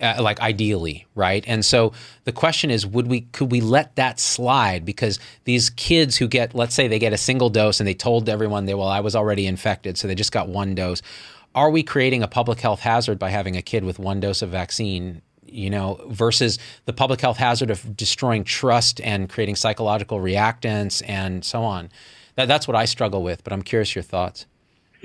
[0.00, 1.44] uh, like ideally, right?
[1.46, 1.92] And so
[2.24, 6.54] the question is, would we could we let that slide because these kids who get,
[6.54, 9.16] let's say, they get a single dose and they told everyone they well, I was
[9.16, 11.02] already infected, so they just got one dose.
[11.54, 14.50] Are we creating a public health hazard by having a kid with one dose of
[14.50, 21.02] vaccine you know, versus the public health hazard of destroying trust and creating psychological reactance
[21.06, 21.88] and so on.
[22.34, 24.46] That, that's what I struggle with, but I'm curious your thoughts.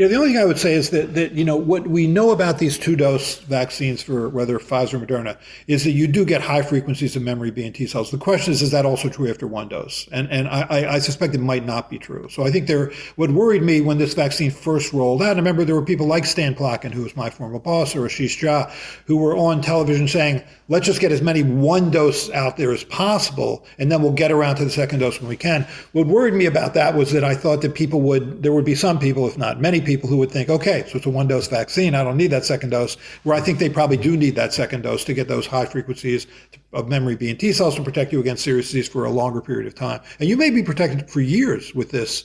[0.02, 2.32] Yeah, the only thing I would say is that, that you know what we know
[2.32, 5.38] about these two dose vaccines for whether Pfizer or Moderna
[5.68, 8.10] is that you do get high frequencies of memory B and T cells.
[8.10, 10.08] The question is, is that also true after one dose?
[10.12, 12.28] And and I, I suspect it might not be true.
[12.32, 15.36] So I think there what worried me when this vaccine first rolled out.
[15.36, 18.42] I remember there were people like Stan Plotkin, who was my former boss, or Ashish
[18.42, 18.72] Jha,
[19.06, 20.42] who were on television saying,
[20.72, 24.32] let's just get as many one dose out there as possible, and then we'll get
[24.32, 25.68] around to the second dose when we can.
[25.92, 28.74] What worried me about that was that I thought that people would there would be
[28.74, 31.50] some people, if not many people who would think, okay, so it's a one dose
[31.50, 31.94] vaccine.
[31.94, 32.96] I don't need that second dose.
[33.24, 36.26] Where I think they probably do need that second dose to get those high frequencies
[36.72, 39.42] of memory B and T cells to protect you against serious disease for a longer
[39.42, 40.00] period of time.
[40.20, 42.24] And you may be protected for years with this,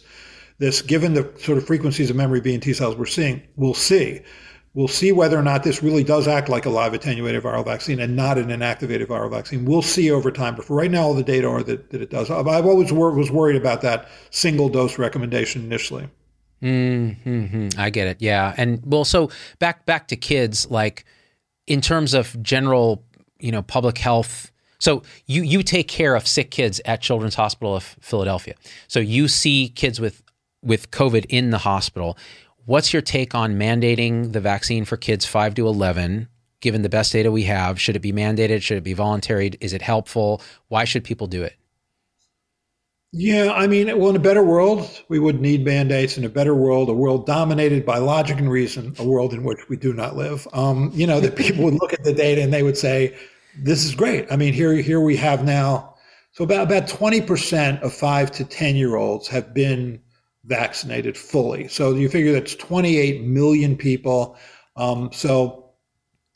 [0.59, 3.43] this given the sort of frequencies of memory B and T cells we're seeing.
[3.57, 4.23] We'll see.
[4.77, 7.99] We'll see whether or not this really does act like a live attenuated viral vaccine
[7.99, 9.65] and not an inactivated viral vaccine.
[9.65, 10.55] We'll see over time.
[10.55, 12.31] But for right now, all the data are that, that it does.
[12.31, 16.07] I've always was worried about that single dose recommendation initially.
[16.63, 17.69] Mm-hmm.
[17.81, 18.19] I get it.
[18.21, 21.07] Yeah, and well, so back back to kids, like
[21.67, 23.03] in terms of general,
[23.39, 24.53] you know, public health.
[24.79, 28.55] So you you take care of sick kids at Children's Hospital of Philadelphia.
[28.89, 30.23] So you see kids with
[30.63, 32.19] with COVID in the hospital.
[32.67, 36.27] What's your take on mandating the vaccine for kids five to eleven?
[36.61, 38.61] Given the best data we have, should it be mandated?
[38.61, 39.53] Should it be voluntary?
[39.61, 40.43] Is it helpful?
[40.67, 41.55] Why should people do it?
[43.13, 46.19] Yeah, I mean, well, in a better world, we would need mandates.
[46.19, 49.69] In a better world, a world dominated by logic and reason, a world in which
[49.69, 50.49] we do not live.
[50.53, 53.17] Um, you know, that people would look at the data and they would say,
[53.57, 55.95] "This is great." I mean, here, here we have now.
[56.33, 60.01] So about about twenty percent of five to ten year olds have been
[60.47, 61.69] vaccinated fully.
[61.69, 64.37] So you figure that's twenty eight million people.
[64.77, 65.67] Um, so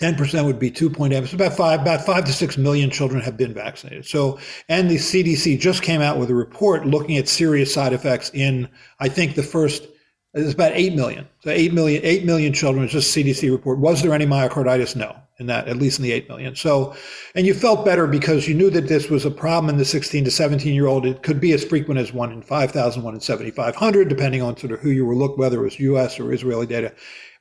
[0.01, 1.29] 10% would be 2.8.
[1.29, 4.07] So about five, about five to six million children have been vaccinated.
[4.07, 4.39] So,
[4.69, 8.67] and the CDC just came out with a report looking at serious side effects in,
[8.99, 9.87] I think the first,
[10.35, 11.29] it's about 8 million.
[11.41, 13.79] So 8 million, 8 million children is just CDC report.
[13.79, 14.95] Was there any myocarditis?
[14.95, 16.55] No, in that, at least in the 8 million.
[16.55, 16.95] So,
[17.35, 20.25] and you felt better because you knew that this was a problem in the 16
[20.25, 21.05] to 17 year old.
[21.05, 24.73] It could be as frequent as one in 5,000, one in 7,500, depending on sort
[24.73, 26.93] of who you were looking, whether it was US or Israeli data.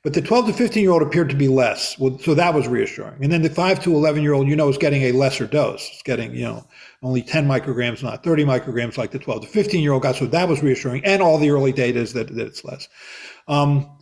[0.02, 1.98] But the 12 to 15 year old appeared to be less.
[1.98, 3.22] Well, so that was reassuring.
[3.22, 5.90] And then the 5 to 11 year old, you know, is getting a lesser dose.
[5.92, 6.66] It's getting, you know,
[7.02, 10.16] only 10 micrograms, not 30 micrograms like the 12 to 15 year old got.
[10.16, 11.04] So that was reassuring.
[11.04, 12.88] And all the early data is that, that it's less.
[13.46, 13.98] Um,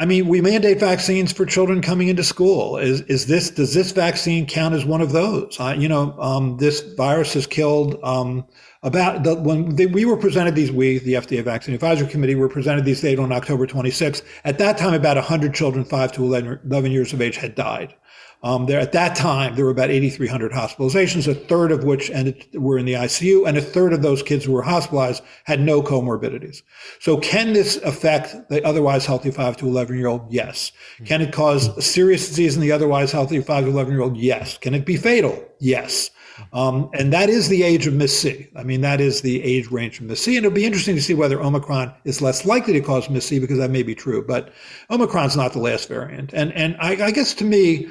[0.00, 2.78] I mean, we mandate vaccines for children coming into school.
[2.78, 5.60] Is is this does this vaccine count as one of those?
[5.60, 8.46] Uh, you know, um, this virus has killed um,
[8.82, 12.48] about the, when they, we were presented these, we, the FDA Vaccine Advisory Committee, were
[12.48, 14.22] presented these data on October 26th.
[14.44, 17.94] At that time, about 100 children 5 to 11, 11 years of age had died.
[18.42, 22.46] Um, there at that time, there were about 8,300 hospitalizations, a third of which ended,
[22.54, 25.82] were in the ICU, and a third of those kids who were hospitalized had no
[25.82, 26.62] comorbidities.
[27.00, 30.32] So, can this affect the otherwise healthy 5 to 11 year old?
[30.32, 30.72] Yes.
[31.04, 34.16] Can it cause serious disease in the otherwise healthy 5 to 11 year old?
[34.16, 34.56] Yes.
[34.56, 35.44] Can it be fatal?
[35.58, 36.10] Yes.
[36.52, 38.48] Um, and that is the age of MIS-C.
[38.56, 40.36] I mean, that is the age range of MIS-C.
[40.36, 43.58] And it'll be interesting to see whether Omicron is less likely to cause MIS-C because
[43.58, 44.24] that may be true.
[44.26, 44.52] But
[44.90, 46.32] Omicron's not the last variant.
[46.32, 47.88] And, and I, I guess to me,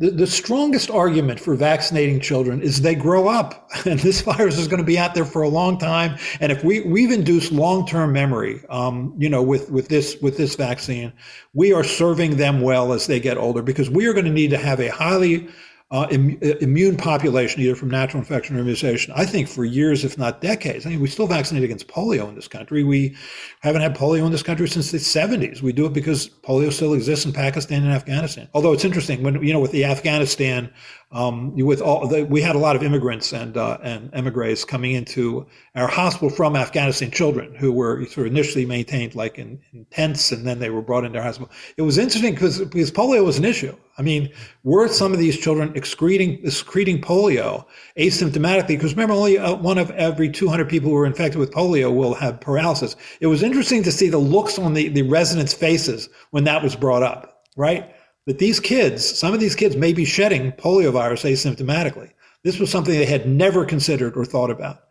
[0.00, 4.66] the, the strongest argument for vaccinating children is they grow up and this virus is
[4.66, 6.18] going to be out there for a long time.
[6.40, 10.56] And if we, we've induced long-term memory, um, you know, with, with this, with this
[10.56, 11.12] vaccine,
[11.52, 14.50] we are serving them well as they get older because we are going to need
[14.50, 15.48] to have a highly
[15.92, 20.04] uh, Im- uh, immune population, either from natural infection or immunization, I think for years,
[20.04, 20.86] if not decades.
[20.86, 22.84] I mean, we still vaccinate against polio in this country.
[22.84, 23.16] We
[23.60, 25.62] haven't had polio in this country since the 70s.
[25.62, 28.48] We do it because polio still exists in Pakistan and Afghanistan.
[28.54, 30.72] Although it's interesting when, you know, with the Afghanistan
[31.12, 34.92] um, with all the, we had a lot of immigrants and uh, and emigres coming
[34.92, 35.44] into
[35.74, 40.30] our hospital from Afghanistan, children who were sort of initially maintained like in, in tents,
[40.30, 41.50] and then they were brought into our hospital.
[41.76, 43.74] It was interesting because because polio was an issue.
[43.98, 44.32] I mean,
[44.62, 47.64] were some of these children excreting excreting polio
[47.98, 48.68] asymptomatically?
[48.68, 52.14] Because remember, only uh, one of every 200 people who are infected with polio will
[52.14, 52.94] have paralysis.
[53.20, 56.76] It was interesting to see the looks on the the residents' faces when that was
[56.76, 57.92] brought up, right?
[58.26, 62.10] That these kids, some of these kids may be shedding poliovirus asymptomatically.
[62.44, 64.84] This was something they had never considered or thought about,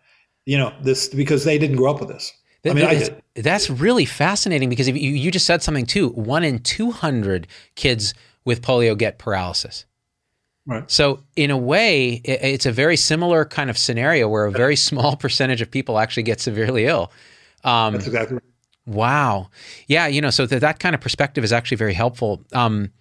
[0.46, 2.34] you know, this because they didn't grow up with this.
[2.66, 6.10] I mean, I That's really fascinating because if you, you just said something too.
[6.10, 8.14] One in 200 kids
[8.44, 9.86] with polio get paralysis.
[10.66, 10.90] Right.
[10.92, 15.16] So, in a way, it's a very similar kind of scenario where a very small
[15.18, 17.12] percentage of people actually get severely ill.
[17.64, 18.44] Um, That's exactly right.
[18.86, 19.50] Wow.
[19.88, 20.08] Yeah.
[20.08, 22.44] You know, so that, that kind of perspective is actually very helpful.
[22.54, 22.92] Um,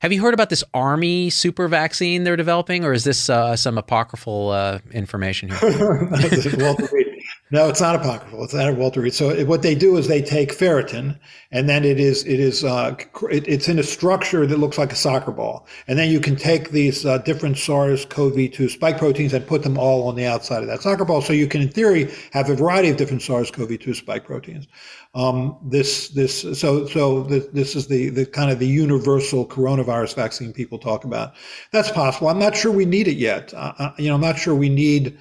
[0.00, 3.78] Have you heard about this army super vaccine they're developing, or is this uh, some
[3.78, 6.08] apocryphal uh, information here?
[7.50, 8.44] No, it's not apocryphal.
[8.44, 9.14] It's not Walter Reed.
[9.14, 11.18] So what they do is they take ferritin,
[11.50, 12.94] and then it is it is uh,
[13.30, 16.36] it, it's in a structure that looks like a soccer ball, and then you can
[16.36, 20.68] take these uh, different SARS-CoV-2 spike proteins and put them all on the outside of
[20.68, 21.22] that soccer ball.
[21.22, 24.66] So you can, in theory, have a variety of different SARS-CoV-2 spike proteins.
[25.14, 30.14] Um, this this so so this, this is the the kind of the universal coronavirus
[30.16, 31.32] vaccine people talk about.
[31.72, 32.28] That's possible.
[32.28, 33.54] I'm not sure we need it yet.
[33.56, 35.18] Uh, you know, I'm not sure we need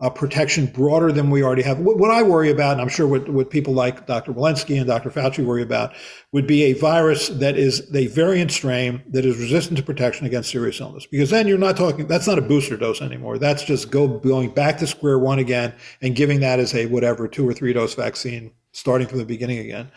[0.00, 1.78] uh, protection broader than we already have.
[1.78, 4.32] What, what, I worry about, and I'm sure what, what people like Dr.
[4.32, 5.10] Walensky and Dr.
[5.10, 5.94] Fauci worry about,
[6.32, 10.50] would be a virus that is a variant strain that is resistant to protection against
[10.50, 11.06] serious illness.
[11.06, 13.38] Because then you're not talking, that's not a booster dose anymore.
[13.38, 17.28] That's just go going back to square one again and giving that as a whatever
[17.28, 19.90] two or three dose vaccine starting from the beginning again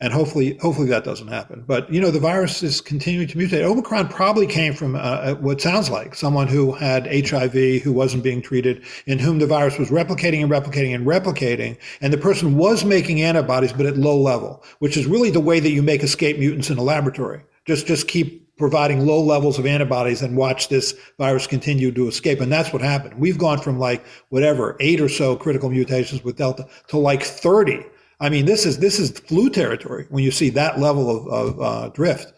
[0.00, 3.62] and hopefully hopefully that doesn't happen but you know the virus is continuing to mutate
[3.62, 8.22] omicron probably came from uh, uh what sounds like someone who had hiv who wasn't
[8.22, 12.56] being treated in whom the virus was replicating and replicating and replicating and the person
[12.56, 16.02] was making antibodies but at low level which is really the way that you make
[16.02, 20.68] escape mutants in a laboratory just just keep providing low levels of antibodies and watch
[20.68, 22.40] this virus continue to escape.
[22.40, 23.14] And that's what happened.
[23.20, 27.86] We've gone from like whatever, eight or so critical mutations with Delta to like 30
[28.20, 31.60] I mean, this is this is flu territory when you see that level of, of
[31.60, 32.32] uh, drift.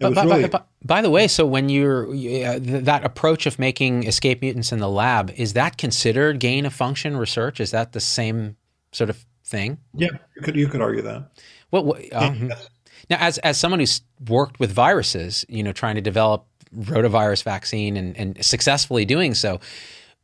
[0.00, 0.48] But, by, really...
[0.48, 4.78] by, by, the way, so when you're uh, that approach of making escape mutants in
[4.78, 7.60] the lab, is that considered gain of function research?
[7.60, 8.56] Is that the same
[8.92, 9.78] sort of thing?
[9.92, 11.30] Yeah, you could you could argue that.
[11.70, 12.68] What, what um, yes.
[13.10, 17.96] now, as as someone who's worked with viruses, you know, trying to develop rotavirus vaccine
[17.96, 19.60] and, and successfully doing so,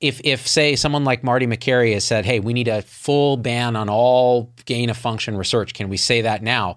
[0.00, 3.76] if if say someone like Marty Makary has said, "Hey, we need a full ban
[3.76, 6.76] on all gain of function research," can we say that now?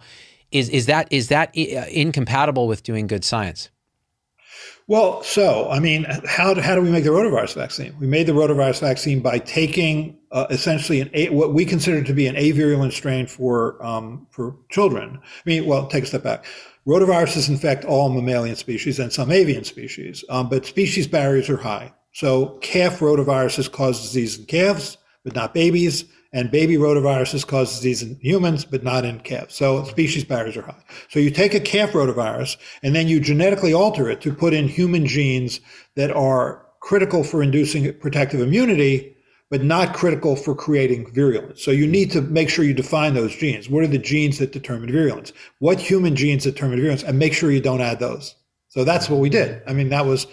[0.51, 3.69] Is is that is that uh, incompatible with doing good science?
[4.87, 7.95] Well, so I mean, how do, how do we make the rotavirus vaccine?
[7.99, 12.13] We made the rotavirus vaccine by taking uh, essentially an a, what we consider to
[12.13, 15.19] be an avirulent strain for um, for children.
[15.23, 16.43] I mean, well, take a step back.
[16.85, 21.93] Rotaviruses infect all mammalian species and some avian species, um, but species barriers are high.
[22.13, 26.05] So calf rotaviruses cause disease in calves, but not babies.
[26.35, 29.53] And baby rotaviruses cause disease in humans, but not in calves.
[29.53, 30.83] So species barriers are high.
[31.09, 34.67] So you take a calf rotavirus and then you genetically alter it to put in
[34.67, 35.59] human genes
[35.95, 39.15] that are critical for inducing protective immunity,
[39.51, 41.63] but not critical for creating virulence.
[41.63, 43.69] So you need to make sure you define those genes.
[43.69, 45.33] What are the genes that determine virulence?
[45.59, 47.03] What human genes determine virulence?
[47.03, 48.33] And make sure you don't add those.
[48.69, 49.61] So that's what we did.
[49.67, 50.25] I mean, that was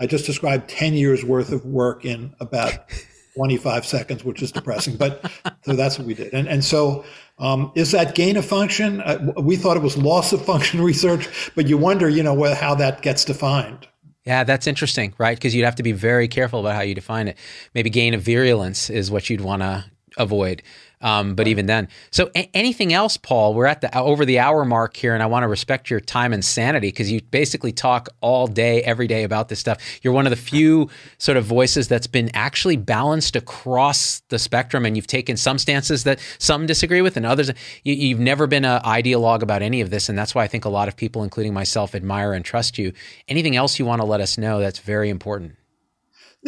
[0.00, 2.90] I just described 10 years worth of work in about
[3.34, 4.96] 25 seconds, which is depressing.
[4.96, 5.30] But
[5.62, 6.32] so that's what we did.
[6.32, 7.04] And, and so
[7.38, 9.00] um, is that gain of function?
[9.00, 12.74] Uh, we thought it was loss of function research, but you wonder, you know, how
[12.74, 13.86] that gets defined.
[14.24, 15.36] Yeah, that's interesting, right?
[15.36, 17.38] Because you'd have to be very careful about how you define it.
[17.74, 19.84] Maybe gain of virulence is what you'd want to
[20.18, 20.62] avoid.
[21.00, 23.54] Um, but even then, so a- anything else, Paul?
[23.54, 26.32] We're at the over the hour mark here, and I want to respect your time
[26.32, 29.78] and sanity because you basically talk all day, every day about this stuff.
[30.02, 30.88] You're one of the few
[31.18, 36.04] sort of voices that's been actually balanced across the spectrum, and you've taken some stances
[36.04, 37.50] that some disagree with, and others.
[37.84, 40.64] You, have never been an ideologue about any of this, and that's why I think
[40.64, 42.92] a lot of people, including myself, admire and trust you.
[43.28, 44.58] Anything else you want to let us know?
[44.58, 45.54] That's very important.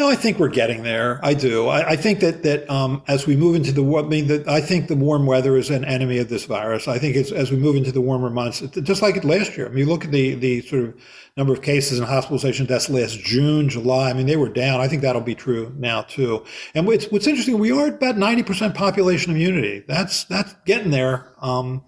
[0.01, 1.21] No, I think we're getting there.
[1.23, 1.69] I do.
[1.69, 4.63] I, I think that that um, as we move into the I mean, that I
[4.63, 6.89] think the warm weather is an enemy of this virus.
[6.89, 9.67] I think as we move into the warmer months, just like last year.
[9.67, 11.03] I mean, look at the the sort of
[11.37, 14.09] number of cases and hospitalization deaths last June, July.
[14.09, 14.81] I mean, they were down.
[14.81, 16.47] I think that'll be true now too.
[16.75, 19.85] And what's what's interesting, we are at about ninety percent population immunity.
[19.87, 21.31] That's that's getting there.
[21.43, 21.85] Um,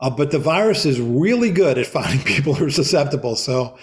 [0.00, 3.36] uh, but the virus is really good at finding people who are susceptible.
[3.36, 3.78] So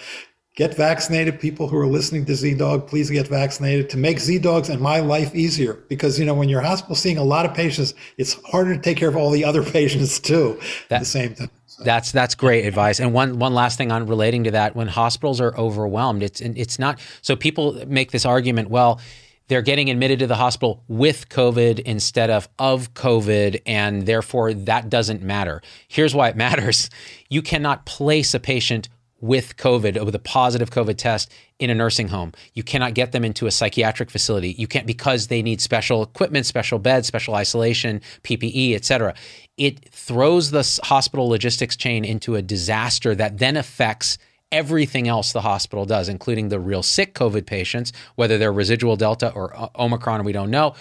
[0.56, 2.86] Get vaccinated, people who are listening to ZDogg.
[2.86, 5.74] please get vaccinated to make Z Dogs and my life easier.
[5.88, 8.96] Because, you know, when you're hospital seeing a lot of patients, it's harder to take
[8.96, 10.60] care of all the other patients too
[10.90, 11.50] that, at the same time.
[11.66, 11.82] So.
[11.82, 13.00] That's that's great advice.
[13.00, 16.78] And one one last thing on relating to that, when hospitals are overwhelmed, it's it's
[16.78, 19.00] not so people make this argument, well,
[19.48, 24.88] they're getting admitted to the hospital with COVID instead of of COVID, and therefore that
[24.88, 25.62] doesn't matter.
[25.88, 26.90] Here's why it matters.
[27.28, 28.88] You cannot place a patient
[29.24, 32.32] with COVID, with a positive COVID test in a nursing home.
[32.52, 34.52] You cannot get them into a psychiatric facility.
[34.58, 39.14] You can't because they need special equipment, special beds, special isolation, PPE, et cetera.
[39.56, 44.18] It throws the hospital logistics chain into a disaster that then affects
[44.52, 49.32] everything else the hospital does, including the real sick COVID patients, whether they're residual Delta
[49.32, 50.74] or uh, Omicron, we don't know.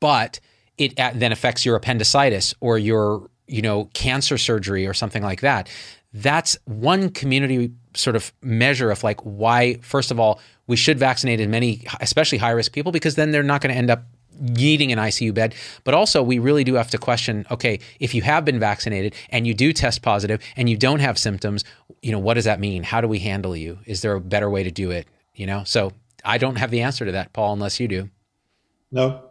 [0.00, 0.40] But
[0.78, 5.68] it then affects your appendicitis or your you know, cancer surgery or something like that.
[6.12, 11.40] That's one community sort of measure of like why, first of all, we should vaccinate
[11.40, 14.04] as many, especially high risk people, because then they're not going to end up
[14.40, 15.54] needing an ICU bed.
[15.84, 19.46] But also, we really do have to question okay, if you have been vaccinated and
[19.46, 21.64] you do test positive and you don't have symptoms,
[22.02, 22.82] you know, what does that mean?
[22.82, 23.78] How do we handle you?
[23.86, 25.06] Is there a better way to do it?
[25.34, 25.92] You know, so
[26.24, 28.10] I don't have the answer to that, Paul, unless you do.
[28.92, 29.30] No,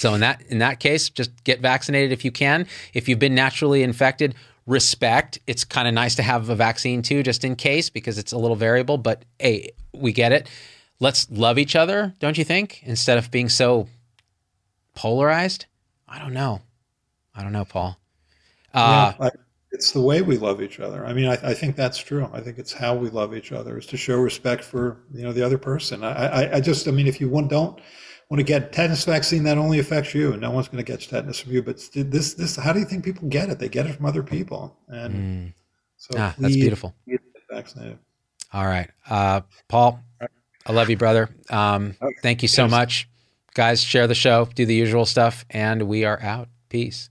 [0.00, 2.66] so in that in that case, just get vaccinated if you can.
[2.94, 4.34] If you've been naturally infected,
[4.70, 5.38] respect.
[5.46, 8.38] It's kind of nice to have a vaccine too, just in case, because it's a
[8.38, 8.96] little variable.
[8.96, 10.48] But hey, we get it.
[11.00, 12.82] Let's love each other, don't you think?
[12.84, 13.88] Instead of being so
[14.94, 15.66] polarized.
[16.08, 16.60] I don't know.
[17.34, 17.98] I don't know, Paul.
[18.72, 19.30] Uh, yeah, I,
[19.72, 21.04] it's the way we love each other.
[21.04, 22.28] I mean, I, I, think that's true.
[22.32, 25.32] I think it's how we love each other is to show respect for you know
[25.32, 26.04] the other person.
[26.04, 27.80] I, I, I just, I mean, if you don't
[28.30, 30.36] want to get tetanus vaccine, that only affects you.
[30.36, 31.62] No one's going to get tetanus from you.
[31.62, 33.58] But this, this, how do you think people get it?
[33.58, 34.76] They get it from other people.
[34.88, 35.54] And mm.
[35.96, 36.94] so ah, that's beautiful.
[37.50, 37.98] Vaccinated.
[38.52, 40.00] All right, uh, Paul.
[40.66, 41.30] I love you, brother.
[41.48, 42.14] Um, okay.
[42.22, 42.70] Thank you so yes.
[42.70, 43.08] much,
[43.54, 43.82] guys.
[43.82, 46.48] Share the show, do the usual stuff, and we are out.
[46.68, 47.10] Peace.